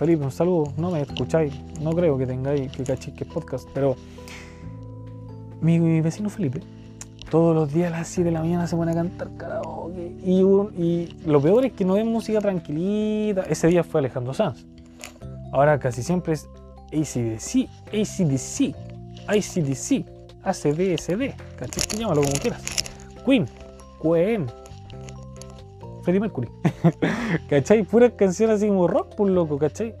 [0.00, 3.96] Felipe, un saludo, no me escucháis, no creo que tengáis que cachéis que podcast, pero
[5.60, 6.62] mi, vecino Felipe,
[7.30, 10.14] todos los días a las 7 de la mañana se pone a cantar karaoke.
[10.24, 13.42] Y, lo peor es que no es música tranquilita.
[13.42, 14.64] Ese día fue Alejandro Sanz.
[15.52, 16.48] Ahora casi siempre es
[16.94, 18.74] ACDC, ACDC,
[19.28, 20.06] ICDC,
[20.42, 21.98] ACD, SD, ¿cachai?
[21.98, 22.62] Llámalo como quieras.
[23.26, 23.44] Queen,
[24.00, 24.46] Queen,
[26.02, 26.48] Freddie Mercury.
[27.48, 27.84] ¿Cachai?
[27.84, 29.94] Puras canciones así como rock, por loco, ¿cachai?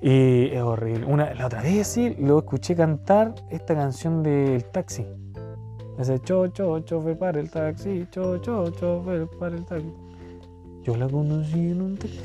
[0.00, 1.06] Y es horrible.
[1.06, 5.06] Una, la otra vez sí, lo escuché cantar esta canción del taxi.
[5.98, 9.92] Ese cho, cho, chofer para el taxi, cho, cho, chofer para el taxi.
[10.82, 12.20] Yo la conocí en un taxi.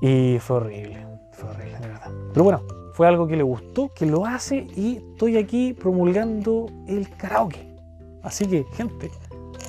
[0.00, 2.10] Y fue horrible, fue horrible, de verdad.
[2.32, 2.62] Pero bueno,
[2.94, 7.76] fue algo que le gustó, que lo hace y estoy aquí promulgando el karaoke.
[8.22, 9.10] Así que, gente,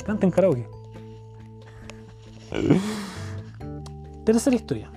[0.05, 0.65] canten karaoke.
[4.25, 4.89] Tercera historia,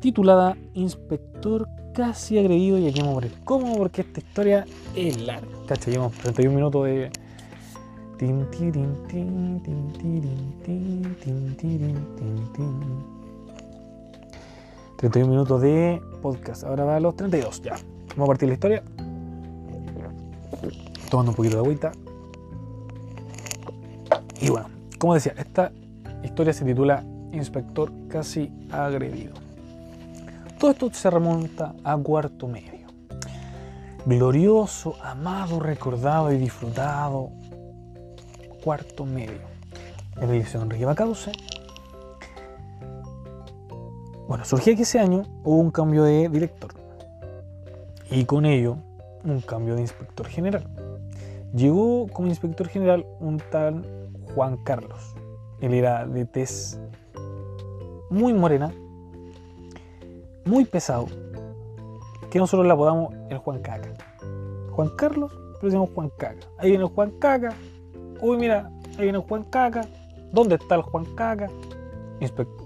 [0.00, 3.32] titulada Inspector casi agredido y aquí vamos a morir.
[3.44, 3.76] ¿Cómo?
[3.76, 5.48] Porque esta historia es larga.
[5.66, 7.10] Cacha, llevamos 31 minutos de...
[14.96, 16.64] 31 minutos de podcast.
[16.64, 17.62] Ahora va a los 32.
[17.62, 17.76] Ya.
[18.10, 18.82] Vamos a partir la historia.
[21.10, 21.92] Tomando un poquito de agüita.
[24.40, 25.72] Y bueno, como decía, esta
[26.24, 29.34] historia se titula Inspector casi agredido.
[30.58, 32.86] Todo esto se remonta a cuarto medio.
[34.06, 37.30] Glorioso, amado, recordado y disfrutado
[38.62, 39.54] cuarto medio.
[40.20, 41.32] En la edición Enrique Bacause.
[44.26, 46.72] Bueno, surgía que ese año hubo un cambio de director
[48.10, 48.78] y con ello
[49.22, 50.66] un cambio de inspector general.
[51.54, 53.84] Llegó como inspector general un tal
[54.34, 55.14] Juan Carlos,
[55.64, 56.78] él era de tez
[58.10, 58.72] muy morena,
[60.44, 61.06] muy pesado,
[62.30, 63.92] que nosotros le apodamos el Juan Caca.
[64.72, 66.46] Juan Carlos, pero decimos Juan Caca.
[66.58, 67.54] Ahí viene Juan Caca.
[68.20, 69.86] Uy, mira, ahí viene Juan Caca.
[70.32, 71.48] ¿Dónde está el Juan Caca?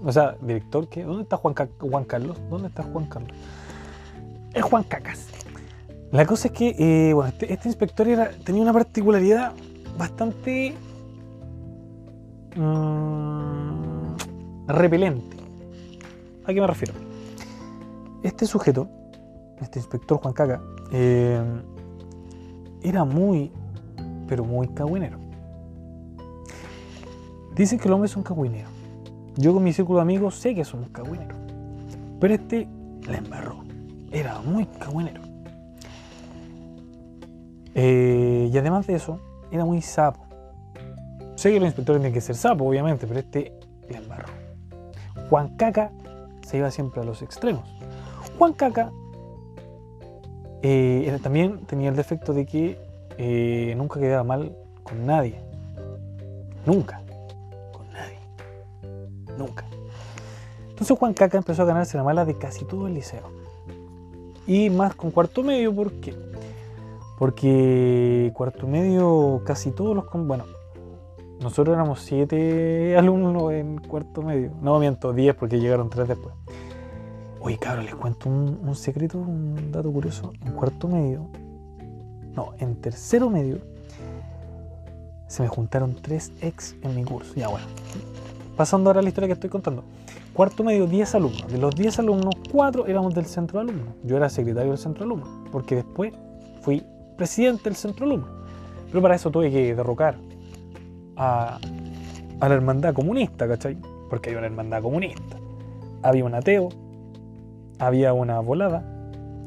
[0.03, 1.03] o sea, director, ¿qué?
[1.03, 2.37] ¿Dónde está Juan, Juan Carlos?
[2.49, 3.31] ¿Dónde está Juan Carlos?
[4.53, 5.27] El Juan Cacas.
[6.11, 9.53] La cosa es que, eh, bueno, este, este, inspector era, tenía una particularidad
[9.97, 10.73] bastante
[12.55, 14.15] Mm,
[14.67, 15.37] repelente.
[16.45, 16.93] ¿A qué me refiero?
[18.23, 18.89] Este sujeto,
[19.61, 21.41] este inspector Juan Caca, eh,
[22.81, 23.51] era muy,
[24.27, 25.17] pero muy cagüinero.
[27.55, 28.71] Dicen que los hombres son cagüineros.
[29.35, 31.37] Yo con mi círculo de amigos sé que somos cagüineros.
[32.19, 32.67] Pero este
[33.07, 33.63] la embarró.
[34.11, 35.21] Era muy cagüinero.
[37.75, 39.19] Eh, y además de eso,
[39.51, 40.28] era muy sapo.
[41.39, 43.53] Sé que los inspectores tienen que ser sapo, obviamente, pero este
[43.87, 44.27] le embarró.
[45.29, 45.89] Juan Caca
[46.45, 47.63] se iba siempre a los extremos.
[48.37, 48.91] Juan Caca
[50.61, 52.77] eh, también tenía el defecto de que
[53.17, 55.39] eh, nunca quedaba mal con nadie.
[56.65, 57.01] Nunca.
[57.71, 58.19] Con nadie.
[59.37, 59.63] Nunca.
[60.71, 63.31] Entonces Juan Caca empezó a ganarse la mala de casi todo el liceo.
[64.45, 66.13] Y más con cuarto medio, ¿por qué?
[67.17, 70.05] Porque cuarto medio casi todos los...
[70.11, 70.43] Bueno,
[71.41, 74.51] nosotros éramos siete alumnos en cuarto medio.
[74.61, 76.35] No miento, diez porque llegaron tres después.
[77.39, 80.33] Oye, cabrón, les cuento un, secreto, un dato curioso.
[80.45, 81.27] En cuarto medio,
[82.35, 83.59] no, en tercero medio,
[85.27, 87.33] se me juntaron tres ex en mi curso.
[87.35, 87.65] Ya, bueno.
[88.57, 89.85] Pasando ahora a la historia que estoy contando.
[90.33, 91.47] Cuarto medio, 10 alumnos.
[91.51, 93.95] De los 10 alumnos, cuatro éramos del centro de alumnos.
[94.03, 96.13] Yo era secretario del centro de alumnos, porque después
[96.61, 96.83] fui
[97.17, 98.35] presidente del centro de alumnos.
[98.87, 100.17] Pero para eso tuve que derrocar
[101.19, 101.59] a,
[102.39, 103.77] la hermandad comunista, ¿cachai?
[104.09, 105.37] Porque hay una hermandad comunista.
[106.01, 106.69] había un ateo,
[107.77, 108.81] había una volada,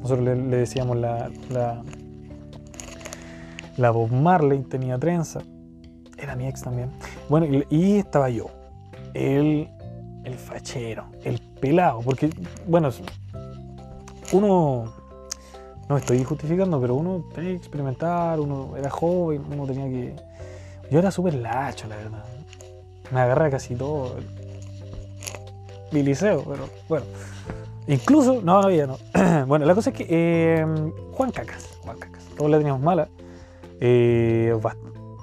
[0.01, 1.83] nosotros le, le decíamos la, la,
[3.77, 5.41] la Bob Marley, tenía trenza,
[6.19, 6.91] era mi ex también.
[7.29, 8.47] Bueno, y, y estaba yo,
[9.15, 9.69] el,
[10.25, 12.31] el fachero, el pelado, porque,
[12.67, 12.91] bueno,
[14.33, 14.93] uno,
[15.89, 20.32] no estoy justificando, pero uno tenía que experimentar, uno era joven, uno tenía que...
[20.93, 22.23] Yo era súper lacho, la verdad.
[23.11, 24.17] Me agarraba casi todo
[25.91, 27.07] mi liceo, pero bueno.
[27.87, 28.99] Incluso, no, ya no.
[29.47, 30.67] bueno, la cosa es que eh,
[31.13, 33.09] Juan Cacas, Juan Cacas, todos la teníamos mala.
[33.81, 34.55] Eh,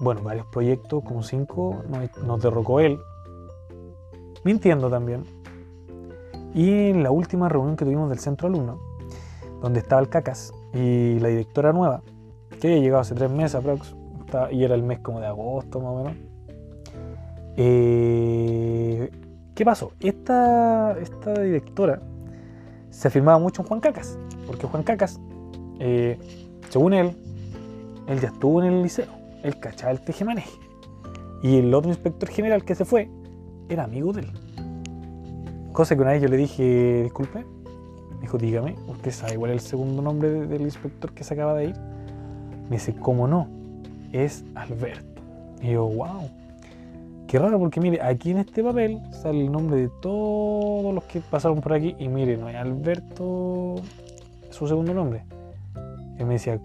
[0.02, 1.84] bueno, varios proyectos, como cinco,
[2.26, 3.00] nos, derrocó él.
[4.44, 5.24] Mintiendo también.
[6.56, 8.80] Y en la última reunión que tuvimos del centro alumno,
[9.62, 12.02] donde estaba el Cacas y la directora nueva,
[12.60, 13.94] que había llegado hace tres meses aprox,
[14.52, 16.14] y era el mes como de agosto más o menos.
[17.58, 19.10] Eh,
[19.56, 19.92] ¿Qué pasó?
[20.00, 22.02] Esta, esta directora
[22.90, 24.18] se afirmaba mucho en Juan Cacas,
[24.48, 25.20] porque Juan Cacas,
[25.80, 26.18] eh,
[26.70, 27.12] según él,
[28.08, 29.08] él ya estuvo en el liceo,
[29.44, 30.52] él cachaba el tejemaneje.
[31.44, 33.10] Y el otro inspector general que se fue
[33.70, 34.32] era amigo de él.
[35.74, 37.46] Cosa que una vez yo le dije, disculpe,
[38.16, 41.34] me dijo, dígame, ¿usted sabe cuál es el segundo nombre de- del inspector que se
[41.34, 41.76] acaba de ir?
[42.70, 43.48] Me dice, ¿cómo no?
[44.12, 45.22] Es Alberto.
[45.62, 46.30] Y yo, wow.
[47.28, 51.20] Qué raro porque mire, aquí en este papel sale el nombre de todos los que
[51.20, 53.76] pasaron por aquí y mire, no es Alberto
[54.50, 55.24] su segundo nombre.
[56.18, 56.60] Él me decía,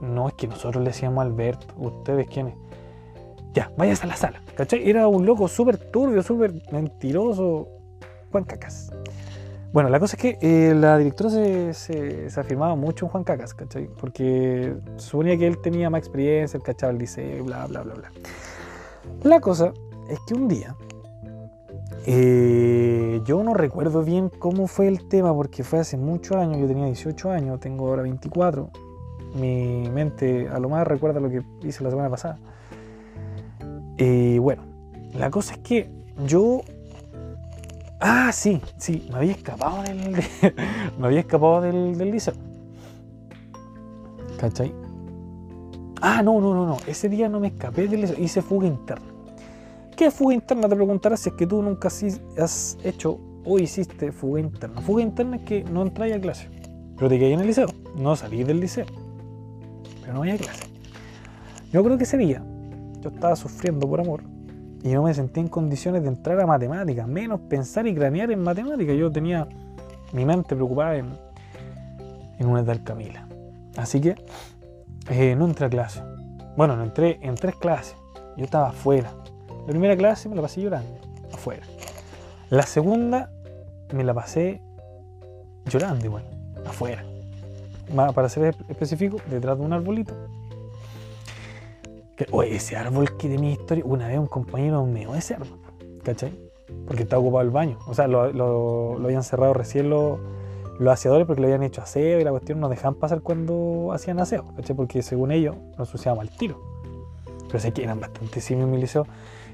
[0.00, 2.54] no es que nosotros le decíamos Alberto, ¿ustedes quiénes?
[3.52, 4.88] Ya, váyase a la sala, ¿cachai?
[4.88, 7.68] Era un loco súper turbio, súper mentiroso,
[8.32, 8.90] Juan Cacas.
[9.74, 13.24] Bueno, la cosa es que eh, la directora se, se, se afirmaba mucho en Juan
[13.24, 13.88] Cacas, ¿cachai?
[13.88, 18.12] Porque suponía que él tenía más experiencia, él cachaba el liceo, bla, bla, bla, bla.
[19.24, 19.72] La cosa
[20.08, 20.76] es que un día,
[22.06, 26.68] eh, yo no recuerdo bien cómo fue el tema, porque fue hace muchos años, yo
[26.68, 28.70] tenía 18 años, tengo ahora 24.
[29.34, 32.38] Mi mente a lo más recuerda lo que hice la semana pasada.
[33.98, 34.62] Y bueno,
[35.14, 35.90] la cosa es que
[36.24, 36.60] yo...
[38.06, 40.10] Ah, sí, sí, me había escapado del,
[40.98, 42.34] me había escapado del, del liceo.
[44.38, 44.74] ¿Cachai?
[46.02, 46.76] Ah, no, no, no, no.
[46.86, 49.06] Ese día no me escapé del liceo, hice fuga interna.
[49.96, 50.68] ¿Qué fuga interna?
[50.68, 54.82] Te preguntarás si es que tú nunca has hecho o hiciste fuga interna.
[54.82, 56.50] Fuga interna es que no entráis a clase,
[56.98, 57.68] pero te quedáis en el liceo.
[57.96, 58.84] No salís del liceo,
[60.02, 60.64] pero no vais a clase.
[61.72, 62.44] Yo creo que ese día
[63.00, 64.33] yo estaba sufriendo por amor
[64.84, 68.42] y no me sentía en condiciones de entrar a matemáticas, menos pensar y cranear en
[68.42, 68.94] matemáticas.
[68.94, 69.48] Yo tenía
[70.12, 71.16] mi mente preocupada en,
[72.40, 73.26] una tal Camila.
[73.78, 74.14] Así que
[75.08, 76.02] eh, no entré a clase.
[76.54, 77.96] Bueno, no entré en tres clases.
[78.36, 79.10] Yo estaba afuera.
[79.60, 81.00] La primera clase me la pasé llorando,
[81.32, 81.64] afuera.
[82.50, 83.30] La segunda
[83.90, 84.60] me la pasé
[85.64, 86.24] llorando igual,
[86.66, 87.02] afuera.
[88.14, 90.14] Para ser específico, detrás de un arbolito.
[92.30, 95.58] Oye, ese árbol que tenía historia, una vez un compañero meó ese árbol,
[96.02, 96.32] ¿cachai?
[96.86, 97.78] Porque estaba ocupado el baño.
[97.86, 100.18] O sea, lo, lo- habían cerrado recién los,
[100.88, 104.44] aseadores porque lo habían hecho aseo y la cuestión no dejaban pasar cuando hacían aseo,
[104.56, 104.76] ¿cachai?
[104.76, 106.60] Porque según ellos nos ensuciábamos al tiro.
[107.46, 109.06] Pero sé que eran bastante simios mi liceo,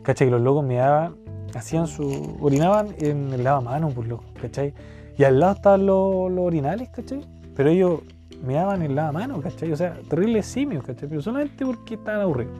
[0.03, 0.27] ¿cachai?
[0.27, 1.17] Que los locos me daban,
[1.55, 2.37] hacían su.
[2.41, 4.75] orinaban en el lavamanos, pues loco, ¿cachai?
[5.19, 7.27] Y al lado estaban los, los orinales, ¿cachai?
[7.55, 8.01] Pero ellos
[8.43, 9.73] me daban el lavamanos, ¿cachai?
[9.73, 11.09] O sea, terribles simios, ¿cachai?
[11.09, 12.55] Pero solamente porque estaban aburridos.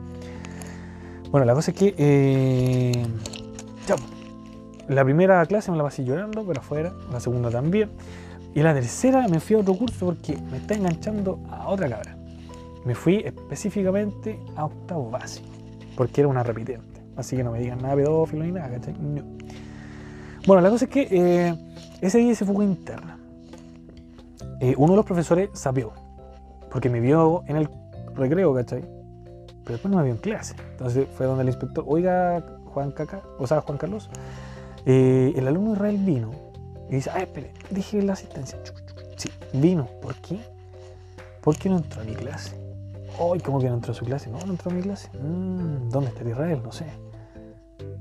[1.31, 1.95] Bueno, la cosa es que.
[1.97, 3.05] eh.
[4.87, 6.91] La primera clase me la pasé llorando, pero afuera.
[7.11, 7.91] La segunda también.
[8.53, 12.17] Y la tercera me fui a otro curso porque me está enganchando a otra cabra.
[12.83, 15.47] Me fui específicamente a octavo básico,
[15.95, 17.01] porque era una repitente.
[17.15, 18.93] Así que no me digan nada pedófilo ni nada, ¿cachai?
[18.99, 19.23] No.
[20.45, 21.55] Bueno, la cosa es que eh,
[22.01, 23.17] ese día se fue interna.
[24.61, 25.91] Eh, uno de los profesores sapió,
[26.69, 27.69] porque me vio en el
[28.13, 28.81] recreo, ¿cachai?
[29.63, 30.55] Pero después no me vio en clase.
[30.73, 34.11] Entonces fue donde el inspector, oiga, Juan Caca, o sea, Juan Carlos,
[34.85, 36.29] eh, el alumno Israel vino
[36.91, 38.59] y dice, ah, espere, dije la asistencia.
[39.17, 39.87] Sí, vino.
[39.99, 40.39] ¿Por qué?
[41.41, 42.55] ¿Por qué no entró a mi clase?
[43.19, 44.29] Ay, ¿cómo que no entró a su clase?
[44.29, 45.09] No, no entró a mi clase.
[45.17, 46.61] Mm, ¿Dónde está el Israel?
[46.63, 46.85] No sé.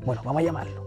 [0.04, 0.86] Bueno, vamos a llamarlo.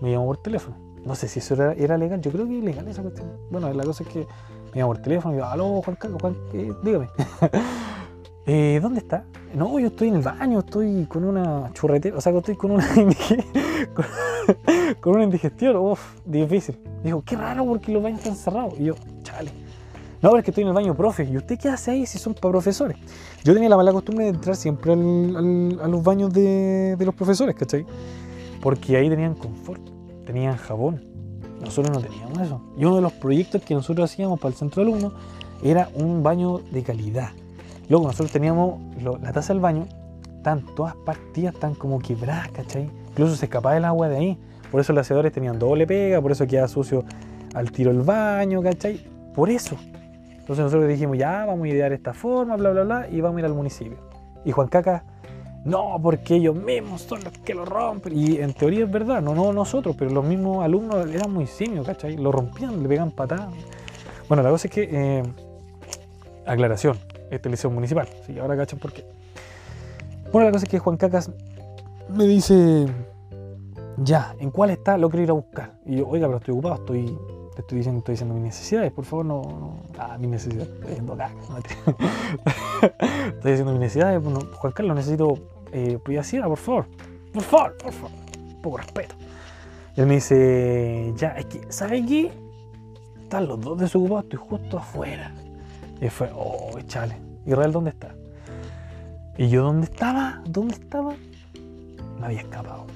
[0.00, 0.76] Me llamó por teléfono.
[1.04, 2.20] No sé si eso era, era legal.
[2.20, 3.30] Yo creo que es ilegal esa cuestión.
[3.50, 4.26] Bueno, la cosa es que
[4.74, 7.08] me llamó por teléfono y yo, aló, Juan Carlos, Juan, eh, dígame.
[8.46, 9.24] Eh, ¿Dónde está?
[9.54, 12.86] No, yo estoy en el baño, estoy con una churretera, o sea, estoy con una
[15.00, 16.78] con una indigestión, uff, difícil.
[17.02, 18.74] Dijo, qué raro porque los baños están cerrados.
[18.78, 19.50] Y yo, chale.
[20.20, 21.24] No, pero es que estoy en el baño, profe.
[21.24, 22.98] ¿Y usted qué hace ahí si son para profesores?
[23.44, 27.04] Yo tenía la mala costumbre de entrar siempre al- al- a los baños de, de
[27.06, 27.86] los profesores, ¿cachai?
[28.60, 29.80] Porque ahí tenían confort,
[30.26, 31.02] tenían jabón.
[31.64, 32.60] Nosotros no teníamos eso.
[32.76, 35.12] Y uno de los proyectos que nosotros hacíamos para el centro de alumnos
[35.62, 37.30] era un baño de calidad.
[37.88, 39.86] Luego nosotros teníamos la taza del baño,
[40.36, 42.90] están todas partidas, están como quebradas, ¿cachai?
[43.10, 44.38] Incluso se escapaba el agua de ahí.
[44.70, 47.04] Por eso los hacedores tenían doble pega, por eso queda sucio
[47.54, 49.00] al tiro el baño, ¿cachai?
[49.34, 49.76] Por eso.
[50.30, 53.40] Entonces nosotros dijimos, ya, vamos a idear esta forma, bla, bla, bla, y vamos a
[53.40, 53.96] ir al municipio.
[54.44, 55.04] Y Juan Caca,
[55.64, 58.16] no, porque ellos mismos son los que lo rompen.
[58.16, 61.86] Y en teoría es verdad, no, no nosotros, pero los mismos alumnos eran muy simios,
[61.86, 62.16] ¿cachai?
[62.16, 63.48] Lo rompían, le pegan patadas.
[64.28, 65.22] Bueno, la cosa es que, eh,
[66.46, 66.98] aclaración,
[67.30, 69.04] este liceo municipal, sí, ahora cachan por qué.
[70.32, 71.30] Bueno, la cosa es que Juan Cacas
[72.08, 72.86] me dice,
[73.96, 74.98] ya, ¿en cuál está?
[74.98, 75.78] Lo quiero ir a buscar.
[75.86, 77.18] Y yo, oiga, pero estoy ocupado, estoy,
[77.54, 79.78] te estoy diciendo, estoy diciendo mis necesidades, por favor, no.
[79.98, 81.34] Ah, mis necesidades, estoy diciendo caca,
[83.28, 84.22] estoy diciendo mis necesidades,
[84.56, 86.86] Juan Carlos, necesito eh, privacidad, por favor,
[87.32, 89.16] por favor, por favor, un poco respeto.
[89.96, 92.30] Y él me dice, ya, es que, ¿sabes qué?
[93.22, 95.32] Están los dos desocupados, estoy justo afuera.
[96.00, 98.14] Y fue, oh, chale, Israel, ¿dónde está?
[99.36, 100.42] Y yo, ¿dónde estaba?
[100.48, 101.14] ¿Dónde estaba?
[102.20, 102.86] Me había escapado.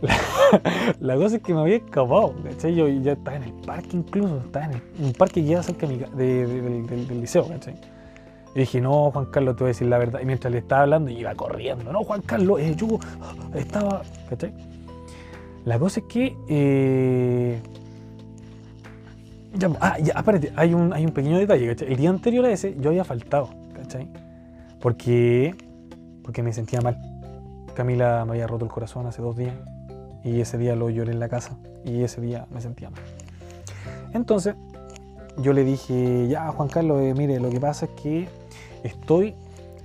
[1.00, 2.76] La, cosa es que me había escapado, ¿cachai?
[2.76, 7.20] Yo ya estaba en el parque incluso, estaba en un parque que queda cerca del
[7.20, 7.74] liceo, ¿cachai?
[8.54, 10.20] Y dije, no, Juan Carlos, te voy a decir la verdad.
[10.20, 11.92] Y mientras le estaba hablando, iba corriendo.
[11.92, 12.98] No, Juan Carlos, eh, yo
[13.54, 14.52] estaba, ¿cachai?
[15.64, 16.36] La cosa es que...
[16.48, 17.60] Eh,
[19.80, 20.24] ah, ya,
[20.56, 21.92] hay un, hay un pequeño detalle, ¿cachai?
[21.92, 24.08] El día anterior a ese yo había faltado, ¿cachai?
[24.80, 25.54] Porque,
[26.24, 26.98] porque me sentía mal.
[27.74, 29.54] Camila me había roto el corazón hace dos días
[30.24, 33.00] y ese día lo lloré en la casa y ese día me sentía mal.
[34.12, 34.56] Entonces,
[35.38, 38.28] yo le dije, ya Juan Carlos, eh, mire, lo que pasa es que
[38.82, 39.34] estoy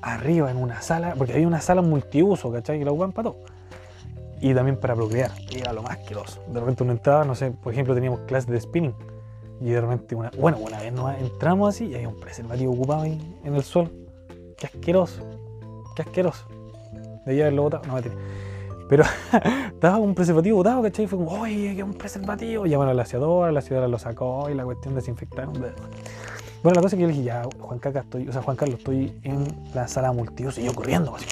[0.01, 2.79] arriba en una sala, porque había una sala multiuso, ¿cachai?
[2.79, 3.43] Que la usan para todo.
[4.41, 6.41] Y también para procrear, y era lo más asqueroso.
[6.47, 8.95] De repente uno entraba, no sé, por ejemplo, teníamos clases de spinning.
[9.61, 13.03] Y de repente, una, bueno, una vez nos entramos así y había un preservativo ocupado
[13.03, 13.89] ahí en el suelo.
[14.57, 15.21] Qué asqueroso,
[15.95, 16.45] qué asqueroso.
[17.25, 18.15] Debía haberlo botado, no me tiré.
[18.87, 19.03] Pero
[19.67, 21.07] estaba un preservativo botado, ¿cachai?
[21.07, 22.65] Fue como, oye, que un preservativo.
[22.65, 25.53] Llamaron a la aseadora, la aseadora lo sacó y la cuestión desinfectaron.
[26.65, 28.57] Bueno, la cosa es que yo le dije, ya, Juan Caca, estoy, o sea, Juan
[28.57, 29.45] Carlos, estoy en
[29.75, 31.27] la sala multiuso y yo corriendo, así.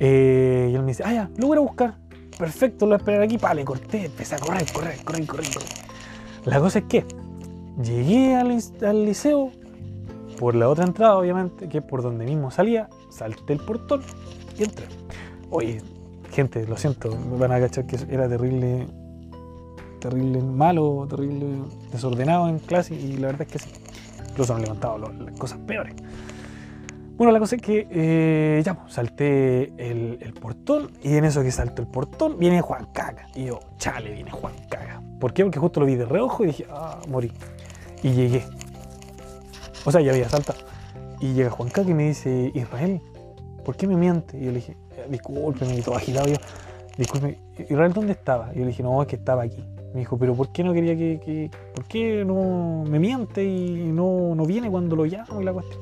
[0.00, 1.94] Eh, y él me dice, ah, ya, lo voy a buscar.
[2.36, 3.36] Perfecto, lo voy a esperar aquí.
[3.36, 5.46] Vale, corté, empecé a correr, correr, correr, correr,
[6.44, 7.04] La cosa es que
[7.80, 9.52] llegué al, al liceo
[10.36, 14.02] por la otra entrada, obviamente, que es por donde mismo salía, salté el portón
[14.58, 14.86] y entré.
[15.50, 15.80] Oye,
[16.32, 18.88] gente, lo siento, me van a cachar que era terrible,
[20.00, 21.46] terrible malo, terrible
[21.92, 23.70] desordenado en clase y la verdad es que sí.
[24.30, 25.94] Incluso han levantado las cosas peores.
[27.20, 31.50] Bueno, la cosa es que eh, ya, pues, salté el, portón y en eso que
[31.50, 33.26] salto el portón viene Juan Caga.
[33.34, 35.02] Y yo, chale, viene Juan Caga.
[35.20, 35.44] ¿Por qué?
[35.44, 37.30] Porque justo lo vi de reojo y dije, ah, morí.
[38.02, 38.46] Y llegué.
[39.84, 40.60] O sea, ya había saltado.
[41.20, 43.02] Y llega Juan Caga y me dice, Israel,
[43.66, 44.38] ¿por qué me miente?
[44.38, 44.76] Y yo le dije,
[45.10, 46.36] discúlpeme, y todo agitado yo,
[46.96, 47.38] disculpe,
[47.68, 48.50] Israel, ¿dónde estaba?
[48.54, 49.62] Y yo le dije, no, es que estaba aquí.
[49.92, 54.34] Me dijo, pero ¿por qué no quería que, ¿por qué no me miente y no,
[54.34, 55.80] no viene cuando lo llamo y la cuestión?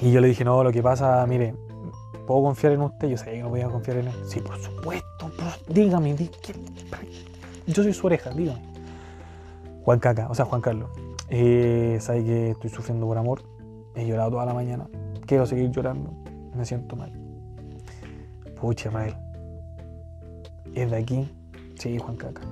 [0.00, 1.54] Y yo le dije, no, lo que pasa, mire,
[2.26, 3.08] ¿puedo confiar en usted?
[3.08, 4.14] Yo sabía que no podía confiar en él.
[4.26, 5.30] Sí, por supuesto,
[5.68, 6.16] dígame,
[7.66, 8.62] yo soy su oreja, dígame.
[9.82, 10.90] Juan Caca, o sea, Juan Carlos,
[11.28, 13.42] eh, sabe que estoy sufriendo por amor,
[13.94, 14.88] he llorado toda la mañana,
[15.26, 16.14] quiero seguir llorando,
[16.54, 17.12] me siento mal.
[18.58, 19.14] Pucha, Israel.
[20.74, 21.28] ¿Es de aquí?
[21.78, 22.42] Sí, Juan Caca.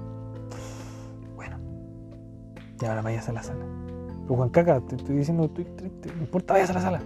[1.34, 1.56] Bueno.
[2.80, 3.64] Y ahora vayas a la sala.
[4.22, 6.10] Pero Juan Caca, te estoy diciendo, estoy triste.
[6.14, 7.02] No importa, vayas a la sala.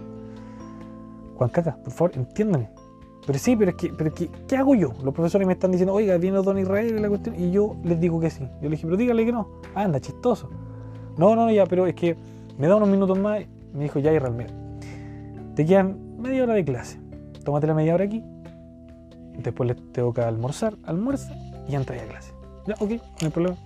[1.35, 2.69] Juan Caca, por favor, entiéndeme.
[3.25, 4.93] Pero sí, pero es que, pero ¿qué hago yo?
[5.03, 7.99] Los profesores me están diciendo, oiga, viene Don Israel y la cuestión, y yo les
[7.99, 8.47] digo que sí.
[8.61, 9.47] Yo le dije, pero dígale que no.
[9.73, 10.49] Anda, chistoso.
[11.17, 12.15] No, no, ya, pero es que
[12.57, 13.41] me da unos minutos más.
[13.73, 14.51] Me dijo, ya, Israel, mira,
[15.55, 16.99] te quedan media hora de clase.
[17.43, 18.23] Tómate la media hora aquí.
[19.39, 21.33] Después le toca almorzar, almuerza
[21.67, 22.33] y entra a clase.
[22.67, 23.57] Ya, ok, no hay problema.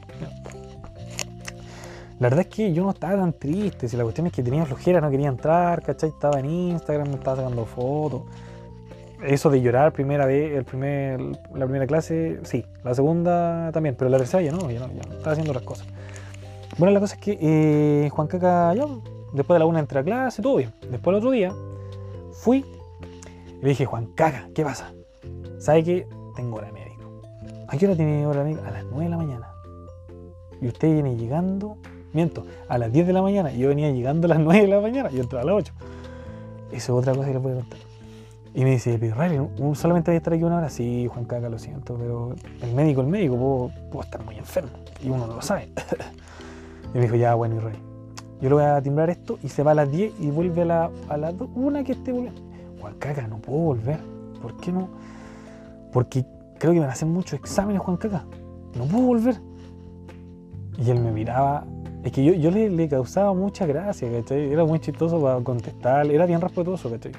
[2.19, 3.89] La verdad es que yo no estaba tan triste.
[3.89, 6.09] Si la cuestión es que tenía flojera, no quería entrar, ¿cachai?
[6.09, 8.21] Estaba en Instagram, me estaba sacando fotos.
[9.21, 11.19] Eso de llorar primera vez, el primer,
[11.53, 12.63] la primera clase, sí.
[12.83, 15.87] La segunda también, pero la tercera ya no, ya no, ya estaba haciendo otras cosas.
[16.77, 18.85] Bueno, la cosa es que eh, Juan Caca, ya,
[19.33, 20.71] después de la una entra a clase, todo bien.
[20.89, 21.53] Después el otro día,
[22.35, 22.65] Fui
[23.59, 24.93] y le dije, Juan, caga, ¿qué pasa?
[25.57, 26.84] ¿Sabe que tengo de médico?
[27.67, 28.63] ¿A qué hora tiene hora de médico?
[28.67, 29.47] A las 9 de la mañana.
[30.61, 31.77] Y usted viene llegando,
[32.13, 33.51] miento, a las 10 de la mañana.
[33.51, 35.73] Yo venía llegando a las 9 de la mañana y entraba a las 8.
[36.71, 37.79] Eso es otra cosa que le puedo contar.
[38.53, 40.69] Y me dice, pero Israel, solamente voy a estar aquí una hora.
[40.69, 44.71] Sí, Juan Caca, lo siento, pero el médico, el médico, puedo, puedo estar muy enfermo.
[45.03, 45.69] Y uno no lo sabe.
[46.93, 47.77] y me dijo, ya, bueno, Israel.
[48.41, 50.65] Yo le voy a timbrar esto y se va a las 10 y vuelve a,
[50.65, 52.41] la, a las 2, una que esté volviendo.
[52.79, 53.99] Juan Caca, no puedo volver.
[54.41, 54.89] ¿Por qué no?
[55.91, 56.25] Porque
[56.59, 58.25] creo que van a hacer muchos exámenes, Juan Caca.
[58.75, 59.35] No puedo volver.
[60.77, 61.65] Y él me miraba.
[62.03, 64.51] Es que yo, yo le, causaba mucha gracia, ¿cachai?
[64.51, 66.05] Era muy chistoso para contestar.
[66.07, 67.13] Era bien respetuoso, ¿cachai?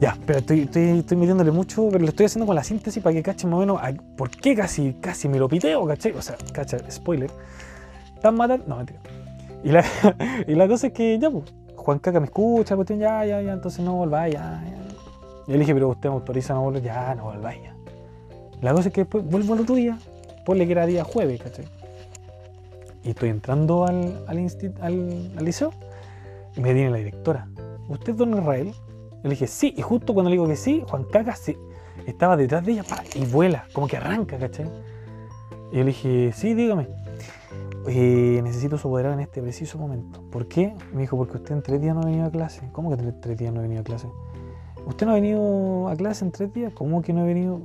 [0.00, 3.22] Ya, pero estoy, estoy, metiéndole mucho, pero le estoy haciendo con la síntesis para que
[3.22, 3.80] cachen más o menos
[4.16, 6.12] por qué casi, casi me lo piteo, ¿cachai?
[6.12, 7.30] O sea, cacha, spoiler.
[8.14, 8.66] Están matando.
[8.68, 9.00] No, mentira.
[9.64, 9.84] Y la,
[10.46, 13.52] y la cosa es que ya, pues, Juan Caca me escucha, cuestión, ya, ya, ya,
[13.52, 14.76] entonces no volváis, ya, ya.
[15.46, 17.75] Y le dije, pero usted me autoriza no volver, ya, no volváis, ya.
[18.60, 19.98] La cosa es que después vuelvo al otro día,
[20.44, 21.66] ponle que era día jueves, ¿cachai?
[23.04, 24.38] Y estoy entrando al, al,
[24.80, 25.72] al, al liceo
[26.56, 27.48] y me viene la directora.
[27.88, 28.72] ¿Usted es don Israel?
[29.22, 31.56] le dije, sí, y justo cuando le digo que sí, Juan Caca sí,
[32.06, 32.84] estaba detrás de ella
[33.14, 34.66] y vuela, como que arranca, ¿cachai?
[35.72, 36.88] Y yo le dije, sí, dígame.
[37.86, 40.20] Necesito su en este preciso momento.
[40.30, 40.74] ¿Por qué?
[40.92, 42.68] Me dijo, porque usted en tres días no ha venido a clase.
[42.72, 44.08] ¿Cómo que en tres días no ha venido a clase?
[44.86, 46.72] ¿Usted no ha venido a clase en tres días?
[46.72, 47.60] ¿Cómo que no ha venido?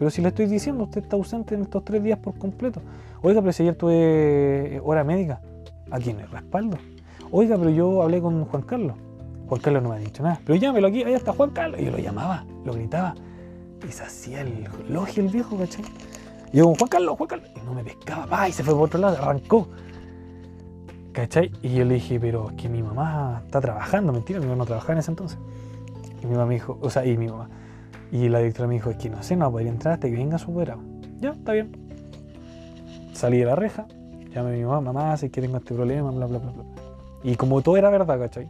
[0.00, 2.80] Pero si le estoy diciendo, usted está ausente en estos tres días por completo.
[3.20, 5.42] Oiga, pero si ayer tuve hora médica,
[5.90, 6.78] ¿a quién le respaldo?
[7.30, 8.96] Oiga, pero yo hablé con Juan Carlos.
[9.46, 10.40] Juan Carlos no me ha dicho nada.
[10.46, 11.78] Pero llámelo aquí, ahí está Juan Carlos.
[11.78, 13.14] Y yo lo llamaba, lo gritaba.
[13.86, 15.84] Y se hacía el elogio el viejo, ¿cachai?
[16.50, 17.50] Y yo, Juan Carlos, Juan Carlos.
[17.54, 19.68] Y no me pescaba, pa, y se fue por otro lado, arrancó.
[21.12, 21.52] ¿Cachai?
[21.60, 24.64] Y yo le dije, pero es que mi mamá está trabajando, mentira, mi mamá no
[24.64, 25.38] trabajaba en ese entonces.
[26.22, 27.50] Y mi mamá me dijo, o sea, y mi mamá.
[28.12, 30.08] Y la directora me dijo, es que no sé, no va a poder entrar hasta
[30.08, 30.80] que venga su operado.
[31.20, 31.70] Ya, está bien.
[33.12, 33.86] Salí de la reja,
[34.34, 36.64] llamé a mi mamá, mamá, sé que tengo este problema, bla, bla, bla, bla.
[37.22, 38.48] Y como todo era verdad, ¿cachai?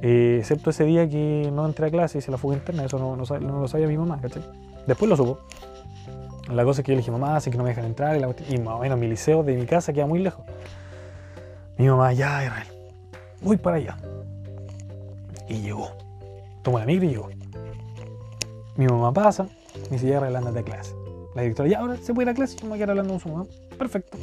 [0.00, 2.98] Eh, excepto ese día que no entré a clase y se la fuga interna, eso
[2.98, 4.42] no, no, lo sabía mi mamá, ¿cachai?
[4.86, 5.40] Después lo supo.
[6.52, 8.54] La cosa es que yo le dije, mamá, sé que no me dejan entrar, y,
[8.54, 10.44] y más o menos mi liceo de mi casa queda muy lejos.
[11.76, 12.66] Mi mamá, ya, Israel,
[13.42, 13.96] voy para allá.
[15.48, 15.90] Y llegó.
[16.62, 17.37] Tomó la micro y llegó.
[18.78, 19.48] Mi mamá pasa,
[19.90, 20.94] me ya, Israel, de clase.
[21.34, 23.14] La directora, ya, ahora se puede ir a clase, yo me voy a quedar hablando
[23.14, 23.44] con su mamá.
[23.76, 24.16] Perfecto.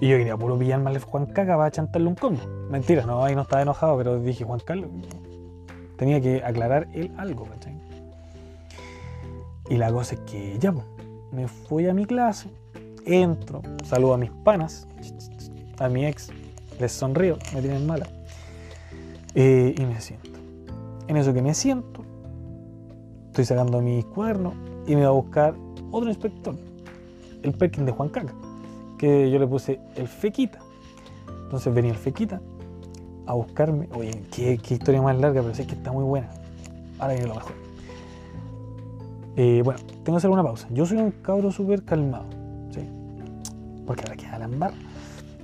[0.00, 2.40] Y yo quería puro pillar mal Juan Caca para chantarle un combo.
[2.68, 4.90] Mentira, no, ahí no estaba enojado, pero dije, Juan Carlos,
[5.96, 7.80] tenía que aclarar él algo, ¿cachai?
[9.68, 10.74] Y la cosa es que ya,
[11.30, 12.50] me fui a mi clase,
[13.06, 14.88] entro, saludo a mis panas,
[15.78, 16.30] a mi ex,
[16.80, 18.08] les sonrío, me tienen mala,
[19.36, 20.40] eh, y me siento.
[21.06, 22.09] En eso que me siento,
[23.40, 24.54] estoy sacando mis cuadernos
[24.86, 25.54] y me va a buscar
[25.90, 26.54] otro inspector,
[27.42, 28.34] el Perkin de Juan Caca
[29.00, 30.58] que yo le puse el fequita.
[31.44, 32.38] Entonces venía el fequita
[33.26, 33.88] a buscarme.
[33.94, 36.28] Oye, qué, historia más larga, pero sé que está muy buena.
[36.98, 37.52] Ahora viene lo mejor.
[39.36, 40.68] Eh, bueno, tengo que hacer una pausa.
[40.70, 42.26] Yo soy un cabro súper calmado.
[42.72, 42.80] ¿sí?
[43.86, 44.76] Porque ahora queda la embarra.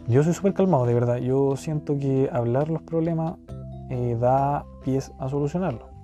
[0.06, 1.16] Yo soy súper calmado, de verdad.
[1.16, 3.36] Yo siento que hablar los problemas
[3.88, 5.95] eh, da pies a solucionarlos.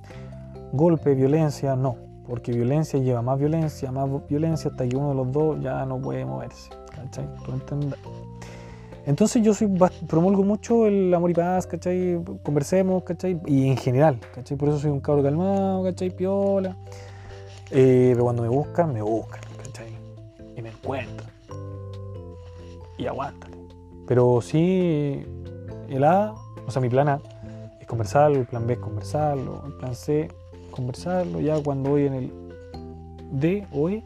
[0.72, 1.96] Golpe, violencia, no.
[2.26, 6.00] Porque violencia lleva más violencia, más violencia, hasta que uno de los dos ya no
[6.00, 6.70] puede moverse.
[6.94, 7.28] ¿cachai?
[9.04, 9.68] Entonces yo soy,
[10.06, 12.22] promulgo mucho el amor y paz, ¿cachai?
[12.42, 13.40] Conversemos, ¿cachai?
[13.46, 14.56] Y en general, ¿cachai?
[14.56, 16.10] Por eso soy un cabro calmado, ¿cachai?
[16.10, 16.76] Piola.
[17.70, 19.92] Eh, pero cuando me buscan, me buscan, ¿cachai?
[20.56, 21.30] Y me encuentran.
[22.96, 23.58] Y aguántate.
[24.06, 25.24] Pero sí,
[25.88, 26.34] el A,
[26.66, 27.20] o sea, mi plan A
[27.80, 30.28] es conversarlo, el plan B es conversarlo, el plan C,
[30.72, 31.40] conversarlo.
[31.40, 32.32] Ya cuando voy en el
[33.30, 34.02] D o E,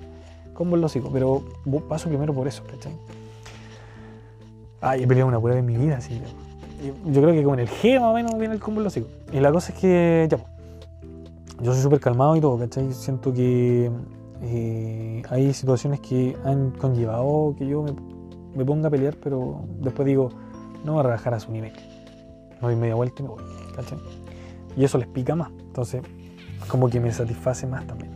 [0.52, 1.42] como lo sigo, pero
[1.88, 2.92] paso primero por eso, ¿cachai?
[4.80, 6.20] Ah, he peleado una prueba en mi vida, sí.
[7.06, 9.08] Yo creo que con el G más o menos viene el combo lo sigo.
[9.32, 10.38] Y la cosa es que, ya,
[11.62, 12.92] yo soy súper calmado y todo, ¿cachai?
[12.92, 13.90] Siento que
[14.42, 17.84] eh, hay situaciones que han conllevado que yo
[18.54, 20.30] me, ponga a pelear, pero después digo,
[20.84, 21.72] no voy a rebajar a su nivel.
[22.60, 23.42] No doy media vuelta y me voy,
[23.74, 23.98] ¿cachai?
[24.76, 25.50] Y eso les pica más.
[25.58, 26.02] Entonces,
[26.68, 28.10] como que me satisface más también.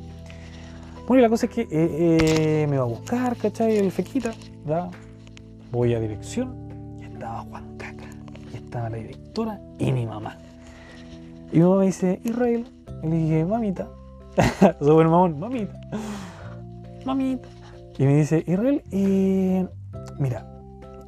[1.07, 3.77] Bueno, y la cosa es que eh, eh, me va a buscar, ¿cachai?
[3.77, 4.33] El fequita,
[4.65, 4.89] ya.
[5.73, 8.05] Voy a dirección y estaba Juan Caca,
[8.53, 10.39] y estaba la directora y mi mamá.
[11.53, 12.67] Y mi mamá me dice, Israel,
[13.03, 13.89] y le dije, mamita,
[14.81, 15.81] súper mamón, mamita,
[17.05, 17.49] mamita.
[17.99, 19.67] Y me dice, Israel, eh,
[20.19, 20.47] mira,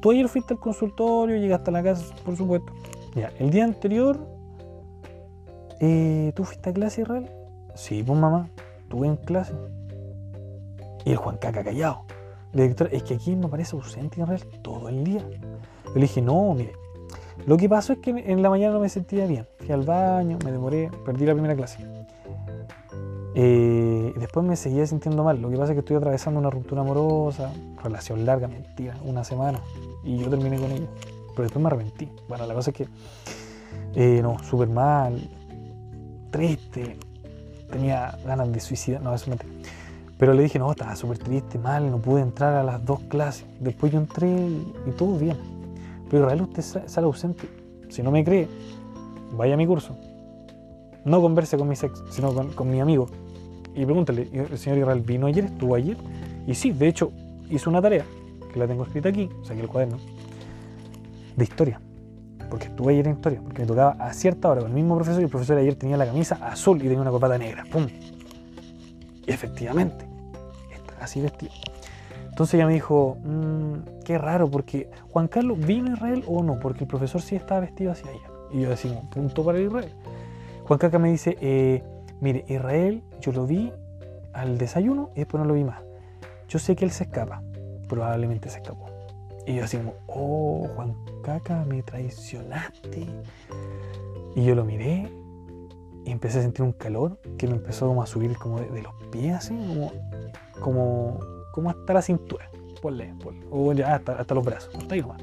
[0.01, 2.73] tú ayer fuiste al consultorio, llegaste a la casa, por supuesto.
[3.15, 4.32] Ya, el día anterior,
[6.35, 7.29] ¿tú fuiste a clase, Israel?
[7.75, 8.49] Sí, pues mamá,
[8.89, 9.53] tuve en clase.
[11.05, 12.05] Y el Juan Caca callado.
[12.53, 15.25] La directora, es que aquí me parece ausente en realidad todo el día.
[15.85, 16.73] Yo le dije, no, mire,
[17.45, 19.47] lo que pasó es que en la mañana no me sentía bien.
[19.57, 21.85] Fui al baño, me demoré, perdí la primera clase.
[23.35, 25.41] Eh, después me seguía sintiendo mal.
[25.41, 27.51] Lo que pasa es que estoy atravesando una ruptura amorosa,
[27.83, 29.59] relación larga, mentira, una semana.
[30.03, 30.87] Y yo terminé con ella.
[31.35, 32.11] Pero después me arrepentí.
[32.29, 32.87] Bueno, la cosa es que,
[33.95, 35.29] eh, no, súper mal,
[36.33, 36.97] triste,
[37.71, 39.53] tenía ganas de suicidar, no, eso mentira.
[40.17, 43.45] Pero le dije, no, estaba súper triste, mal, no pude entrar a las dos clases.
[43.59, 45.37] Después yo entré y, todo bien.
[46.09, 47.47] Pero Israel, usted sale ausente.
[47.89, 48.47] Si no me cree,
[49.37, 49.95] vaya a mi curso.
[51.05, 53.07] No converse con mi ex, sino con, con mi amigo.
[53.75, 55.45] Y pregúntale, ¿el señor Israel vino ayer?
[55.45, 55.97] ¿Estuvo ayer?
[56.47, 57.11] Y sí, de hecho,
[57.49, 58.05] hizo una tarea,
[58.51, 59.97] que la tengo escrita aquí, saqué el cuaderno,
[61.35, 61.81] de historia.
[62.53, 65.21] Porque estuve ayer en historia, porque me tocaba a cierta hora con el mismo profesor
[65.21, 67.63] y el profesor ayer tenía la camisa azul y tenía una corbata negra.
[67.71, 67.87] ¡Pum!
[69.25, 70.05] Y efectivamente,
[70.71, 71.51] está así vestido.
[72.29, 76.59] Entonces ella me dijo, mmm, qué raro, porque Juan Carlos vino a Israel o no,
[76.59, 78.29] porque el profesor sí estaba vestido hacia allá.
[78.51, 79.91] Y yo decimos, punto para Israel.
[80.65, 81.81] Juan Caca me dice, eh,
[82.21, 83.71] mire, Israel yo lo vi
[84.31, 85.81] al desayuno y después no lo vi más.
[86.49, 87.41] Yo sé que él se escapa,
[87.89, 88.82] probablemente se escapó.
[89.45, 93.07] Y yo así como, oh, Juan Caca, me traicionaste.
[94.35, 95.11] Y yo lo miré
[96.05, 99.35] y empecé a sentir un calor que me empezó a subir como de, los pies,
[99.35, 99.91] así, como,
[100.59, 101.19] como,
[101.51, 102.49] como hasta la cintura.
[102.81, 103.45] Ponle, ponle.
[103.51, 105.21] O ya hasta, hasta los brazos, hasta ahí nomás.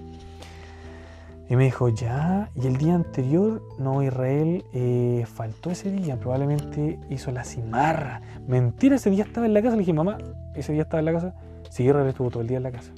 [1.50, 7.00] Y me dijo, ya, y el día anterior, no, Israel eh, faltó ese día, probablemente
[7.10, 8.22] hizo la cimarra.
[8.46, 9.74] Mentira, ese día estaba en la casa.
[9.74, 10.18] Le dije, mamá,
[10.54, 11.34] ese día estaba en la casa.
[11.68, 12.92] Sí, Israel estuvo todo el día en la casa.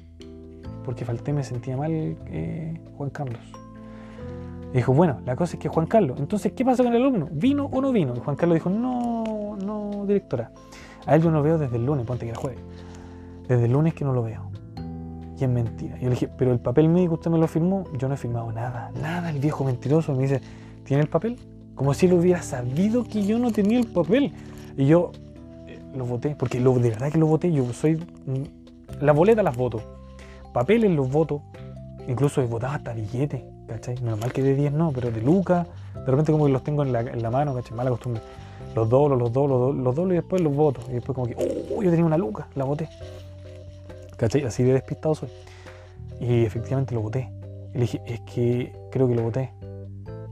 [0.84, 3.40] Porque falté, me sentía mal eh, Juan Carlos.
[4.72, 7.28] Y dijo, bueno, la cosa es que Juan Carlos, entonces, ¿qué pasa con el alumno?
[7.30, 8.14] ¿Vino o no vino?
[8.16, 10.50] Y Juan Carlos dijo, no, no, directora.
[11.06, 12.60] A él yo no lo veo desde el lunes, ponte que era jueves.
[13.48, 14.52] Desde el lunes que no lo veo
[15.42, 15.96] y es mentira.
[15.98, 18.52] Yo le dije, pero el papel médico usted me lo firmó, yo no he firmado
[18.52, 20.40] nada, nada, el viejo mentiroso me dice,
[20.84, 21.36] ¿tiene el papel?
[21.74, 24.32] Como si él hubiera sabido que yo no tenía el papel.
[24.76, 25.10] Y yo
[25.66, 27.96] eh, lo voté, porque lo, de verdad que lo voté, yo soy...
[27.96, 29.82] Mm, las boletas las voto,
[30.52, 31.42] papeles los voto,
[32.06, 33.96] incluso he votado hasta billetes, ¿cachai?
[34.02, 36.92] Normal que de 10 no, pero de Lucas, de repente como que los tengo en
[36.92, 37.76] la, en la mano, ¿cachai?
[37.76, 38.22] Mala costumbre.
[38.74, 40.80] Los doblo, los doblo, los doblo y después los voto.
[40.88, 42.88] Y después como que, oh, yo tenía una Luca, la voté.
[44.16, 44.44] ¿Cachai?
[44.44, 45.28] Así de despistado soy.
[46.20, 47.30] Y efectivamente lo voté.
[47.74, 49.52] Y le dije, es que creo que lo voté.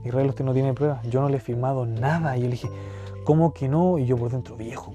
[0.03, 1.05] Israel, usted no tiene pruebas.
[1.07, 2.35] Yo no le he firmado nada.
[2.37, 2.69] Y yo le dije,
[3.25, 3.99] ¿cómo que no?
[3.99, 4.93] Y yo por dentro, viejo.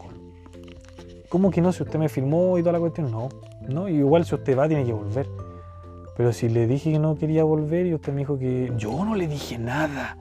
[1.28, 1.72] ¿Cómo que no?
[1.72, 3.28] Si usted me firmó y toda la cuestión, no.
[3.68, 5.28] No, igual si usted va, tiene que volver.
[6.16, 9.14] Pero si le dije que no quería volver y usted me dijo que yo no
[9.14, 10.16] le dije nada.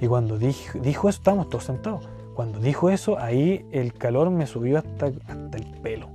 [0.00, 2.08] Y cuando dijo, dijo eso, estábamos todos sentados.
[2.34, 6.08] Cuando dijo eso, ahí el calor me subió hasta, hasta el pelo.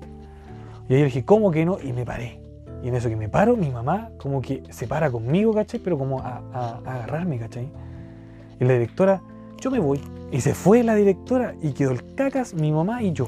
[0.90, 1.80] Y ahí yo dije, ¿cómo que no?
[1.82, 2.42] Y me paré.
[2.84, 5.80] Y en eso que me paro, mi mamá como que se para conmigo, ¿cachai?
[5.80, 7.70] Pero como a, agarrarme, ¿cachai?
[8.60, 9.22] Y la directora,
[9.60, 10.02] yo me voy.
[10.32, 13.28] Y se fue la directora y quedó el cacas mi mamá y yo.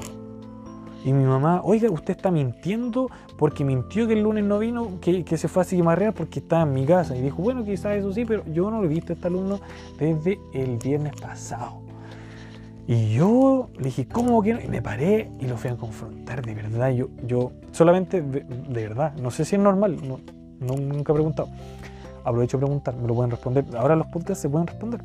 [1.04, 5.22] Y mi mamá, oiga, usted está mintiendo porque mintió que el lunes no vino, que,
[5.22, 7.14] que se fue a Sigmarreal porque estaba en mi casa.
[7.14, 9.60] Y dijo, bueno, quizás eso sí, pero yo no lo he visto a este alumno
[9.98, 11.84] desde el viernes pasado.
[12.86, 14.60] Y yo le dije, ¿cómo que no?
[14.60, 16.90] Y me paré y lo fui a confrontar, de verdad.
[16.90, 20.18] Yo, yo solamente, de, verdad, no sé si es normal, no,
[20.76, 21.48] nunca he preguntado.
[22.24, 23.64] Aprovecho a preguntar, me lo pueden responder.
[23.76, 25.00] Ahora los podcasts se pueden responder.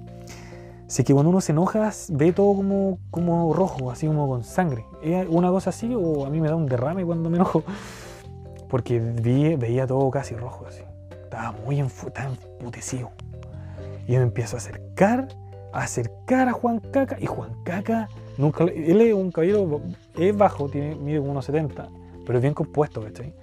[0.89, 4.85] Sé que cuando uno se enoja, ve todo como, como rojo, así como con sangre.
[5.03, 7.63] ¿Es una cosa así o a mí me da un derrame cuando me enojo?
[8.67, 10.81] Porque veía todo casi rojo, así.
[11.11, 13.11] Estaba muy emputecido.
[14.07, 15.27] Y me empiezo a acercar
[15.71, 18.09] acercar a Juan Caca y Juan Caca
[18.39, 19.81] nunca él es un caballero
[20.17, 21.89] es bajo tiene mide como unos 70
[22.25, 23.35] pero es bien compuesto ¿cachai?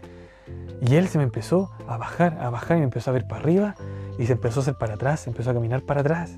[0.80, 3.42] y él se me empezó a bajar a bajar y me empezó a ver para
[3.42, 3.76] arriba
[4.18, 6.36] y se empezó a hacer para atrás empezó a caminar para atrás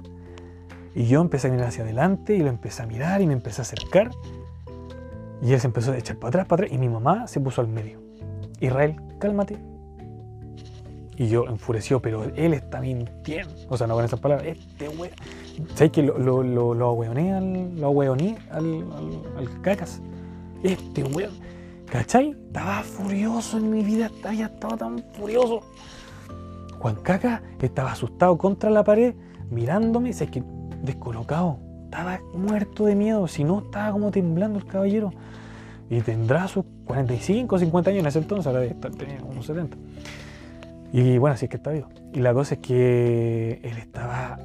[0.94, 3.60] y yo empecé a mirar hacia adelante y lo empecé a mirar y me empecé
[3.60, 4.10] a acercar
[5.42, 7.60] y él se empezó a echar para atrás para atrás y mi mamá se puso
[7.60, 8.00] al medio
[8.60, 9.58] Israel cálmate
[11.18, 13.52] y yo enfureció, pero él está mintiendo.
[13.68, 14.46] O sea, no con esas palabras.
[14.46, 15.12] Este weón.
[15.74, 18.34] ¿Sabes que lo, lo, lo, lo al, lo al,
[19.36, 20.00] al, cacas?
[20.62, 21.32] Este weón.
[21.86, 22.36] ¿Cachai?
[22.46, 24.12] Estaba furioso en mi vida.
[24.32, 25.62] Ya estaba tan furioso.
[26.78, 29.12] Juan Caca estaba asustado contra la pared,
[29.50, 30.12] mirándome.
[30.12, 30.44] ¿Sabes que
[30.82, 31.58] Descolocado.
[31.84, 33.26] Estaba muerto de miedo.
[33.28, 35.12] Si no, estaba como temblando el caballero.
[35.90, 38.46] Y tendrá sus 45, 50 años en ese entonces.
[38.46, 39.76] Ahora debe estar teniendo unos 70.
[40.92, 41.88] Y bueno, así es que está vivo.
[42.12, 44.38] Y la cosa es que él estaba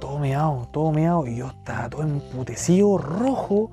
[0.00, 3.70] todo meado, todo meado, y yo estaba todo emputecido, rojo.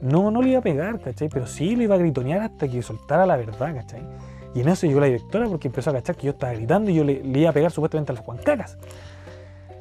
[0.00, 1.28] No, no le iba a pegar, ¿cachai?
[1.28, 4.02] Pero sí le iba a gritonear hasta que soltara la verdad, ¿cachai?
[4.54, 6.94] Y en eso llegó la directora porque empezó a cachar que yo estaba gritando y
[6.94, 8.78] yo le, iba a pegar supuestamente a las Juancacas.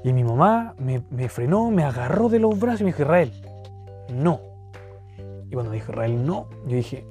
[0.04, 3.32] Y mi mamá me, frenó, me agarró de los brazos y me dijo, Israel,
[4.14, 4.40] no.
[5.50, 7.06] Y cuando me dijo Israel no, yo dije,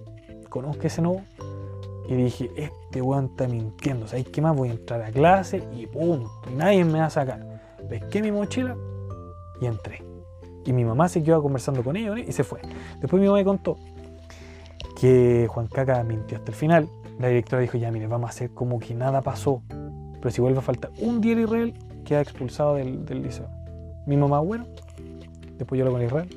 [0.49, 1.23] conozco ese no.
[2.09, 4.07] Y dije, este weón está mintiendo.
[4.07, 4.57] ¿Sabes qué más?
[4.57, 6.31] Voy a entrar a clase y punto.
[6.51, 7.61] Y nadie me va a sacar.
[7.89, 8.77] Pesqué mi mochila
[9.61, 10.03] y entré.
[10.65, 12.61] Y mi mamá se quedó conversando con ellos y se fue.
[13.01, 13.77] Después mi mamá me contó
[14.99, 16.89] que Juan Caca mintió hasta el final.
[17.19, 19.63] La directora dijo, ya mire, vamos a hacer como que nada pasó.
[19.69, 21.75] Pero si vuelve a faltar un día Israel,
[22.09, 23.47] queda expulsado del, del liceo.
[24.07, 24.67] Mi mamá, bueno.
[25.59, 26.29] Después yo lo con Israel.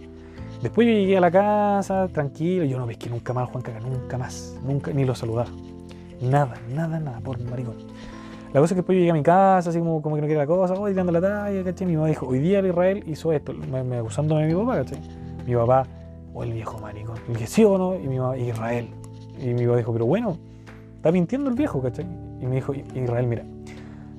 [0.62, 4.18] Después yo llegué a la casa, tranquilo, yo no que nunca más Juan Caca, nunca
[4.18, 5.48] más, nunca, ni lo saludar.
[6.22, 7.78] Nada, nada, nada, por maricón.
[8.54, 10.28] La cosa es que después yo llegué a mi casa, así como, como que no
[10.28, 11.88] quería la cosa, voy tirando la talla, ¿cachai?
[11.88, 15.00] Mi mamá dijo, hoy día el Israel hizo esto, me, acusándome de mi papá, ¿cachai?
[15.48, 15.88] Mi papá,
[16.34, 17.18] o el viejo maricón.
[17.28, 18.90] Y dije, sí o no, y mi mamá, Israel.
[19.40, 20.38] Y mi papá dijo, pero bueno,
[20.98, 22.06] está mintiendo el viejo, ¿cachai?
[22.40, 23.44] Y me dijo, Israel, mira,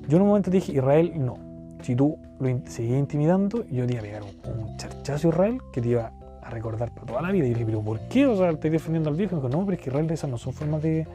[0.07, 1.37] yo en un momento dije, Israel, no.
[1.81, 5.61] Si tú lo seguías intimidando, yo te iba a pegar un, un charchazo a Israel
[5.71, 7.45] que te iba a recordar para toda la vida.
[7.45, 8.25] Y dije, pero ¿por qué?
[8.25, 9.33] O sea, estoy defendiendo al viejo.
[9.33, 11.07] Y me dijo, no, pero es que realmente esas no son formas de,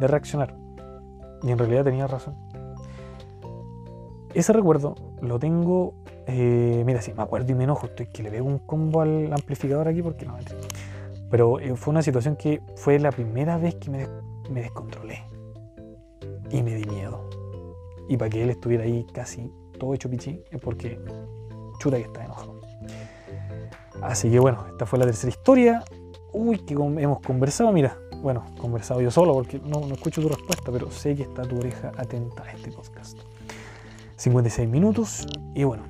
[0.00, 0.54] de reaccionar.
[1.42, 2.34] Y en realidad tenía razón.
[4.34, 5.94] Ese recuerdo lo tengo,
[6.26, 9.30] eh, mira, sí, me acuerdo y me enojo, estoy que le veo un combo al
[9.32, 10.36] amplificador aquí porque no,
[11.30, 14.06] pero eh, fue una situación que fue la primera vez que me,
[14.50, 15.22] me descontrolé
[16.50, 17.28] y me di miedo.
[18.08, 20.98] Y para que él estuviera ahí casi todo hecho pichí es porque
[21.78, 22.60] chuta que está enojado.
[24.02, 25.84] Así que bueno, esta fue la tercera historia.
[26.32, 30.72] Uy, que hemos conversado, mira, bueno, conversado yo solo porque no, no escucho tu respuesta,
[30.72, 33.18] pero sé que está tu oreja atenta a este podcast.
[34.16, 35.84] 56 minutos y bueno,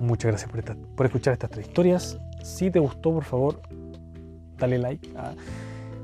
[0.00, 2.18] muchas gracias por, por escuchar estas tres historias.
[2.42, 3.60] Si te gustó, por favor,
[4.58, 5.08] dale like.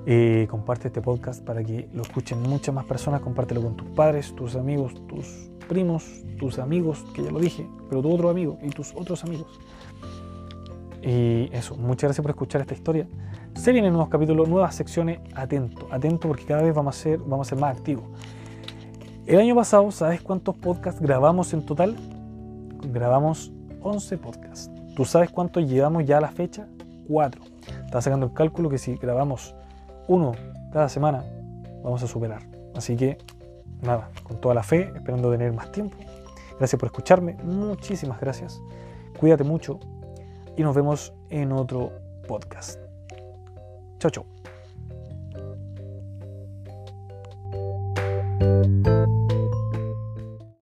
[0.06, 3.20] Eh, comparte este podcast para que lo escuchen muchas más personas.
[3.20, 8.02] Compártelo con tus padres, tus amigos, tus primos, tus amigos, que ya lo dije, pero
[8.02, 9.60] tu otro amigo y tus otros amigos.
[11.02, 13.08] Y eso, muchas gracias por escuchar esta historia.
[13.54, 15.20] Se vienen nuevos capítulos, nuevas secciones.
[15.34, 18.04] Atento, atento porque cada vez vamos a ser, vamos a ser más activos.
[19.26, 21.96] El año pasado, ¿sabes cuántos podcasts grabamos en total?
[22.92, 24.70] Grabamos 11 podcasts.
[24.96, 26.66] ¿Tú sabes cuántos llevamos ya a la fecha?
[27.08, 27.42] 4.
[27.84, 29.54] Estaba sacando el cálculo que si grabamos
[30.08, 30.32] uno
[30.72, 31.24] cada semana,
[31.82, 32.42] vamos a superar.
[32.74, 33.18] Así que
[33.82, 35.96] nada, con toda la fe, esperando tener más tiempo.
[36.58, 38.60] Gracias por escucharme, muchísimas gracias.
[39.18, 39.78] Cuídate mucho
[40.56, 41.92] y nos vemos en otro
[42.26, 42.78] podcast.
[43.98, 44.26] Chao, chao.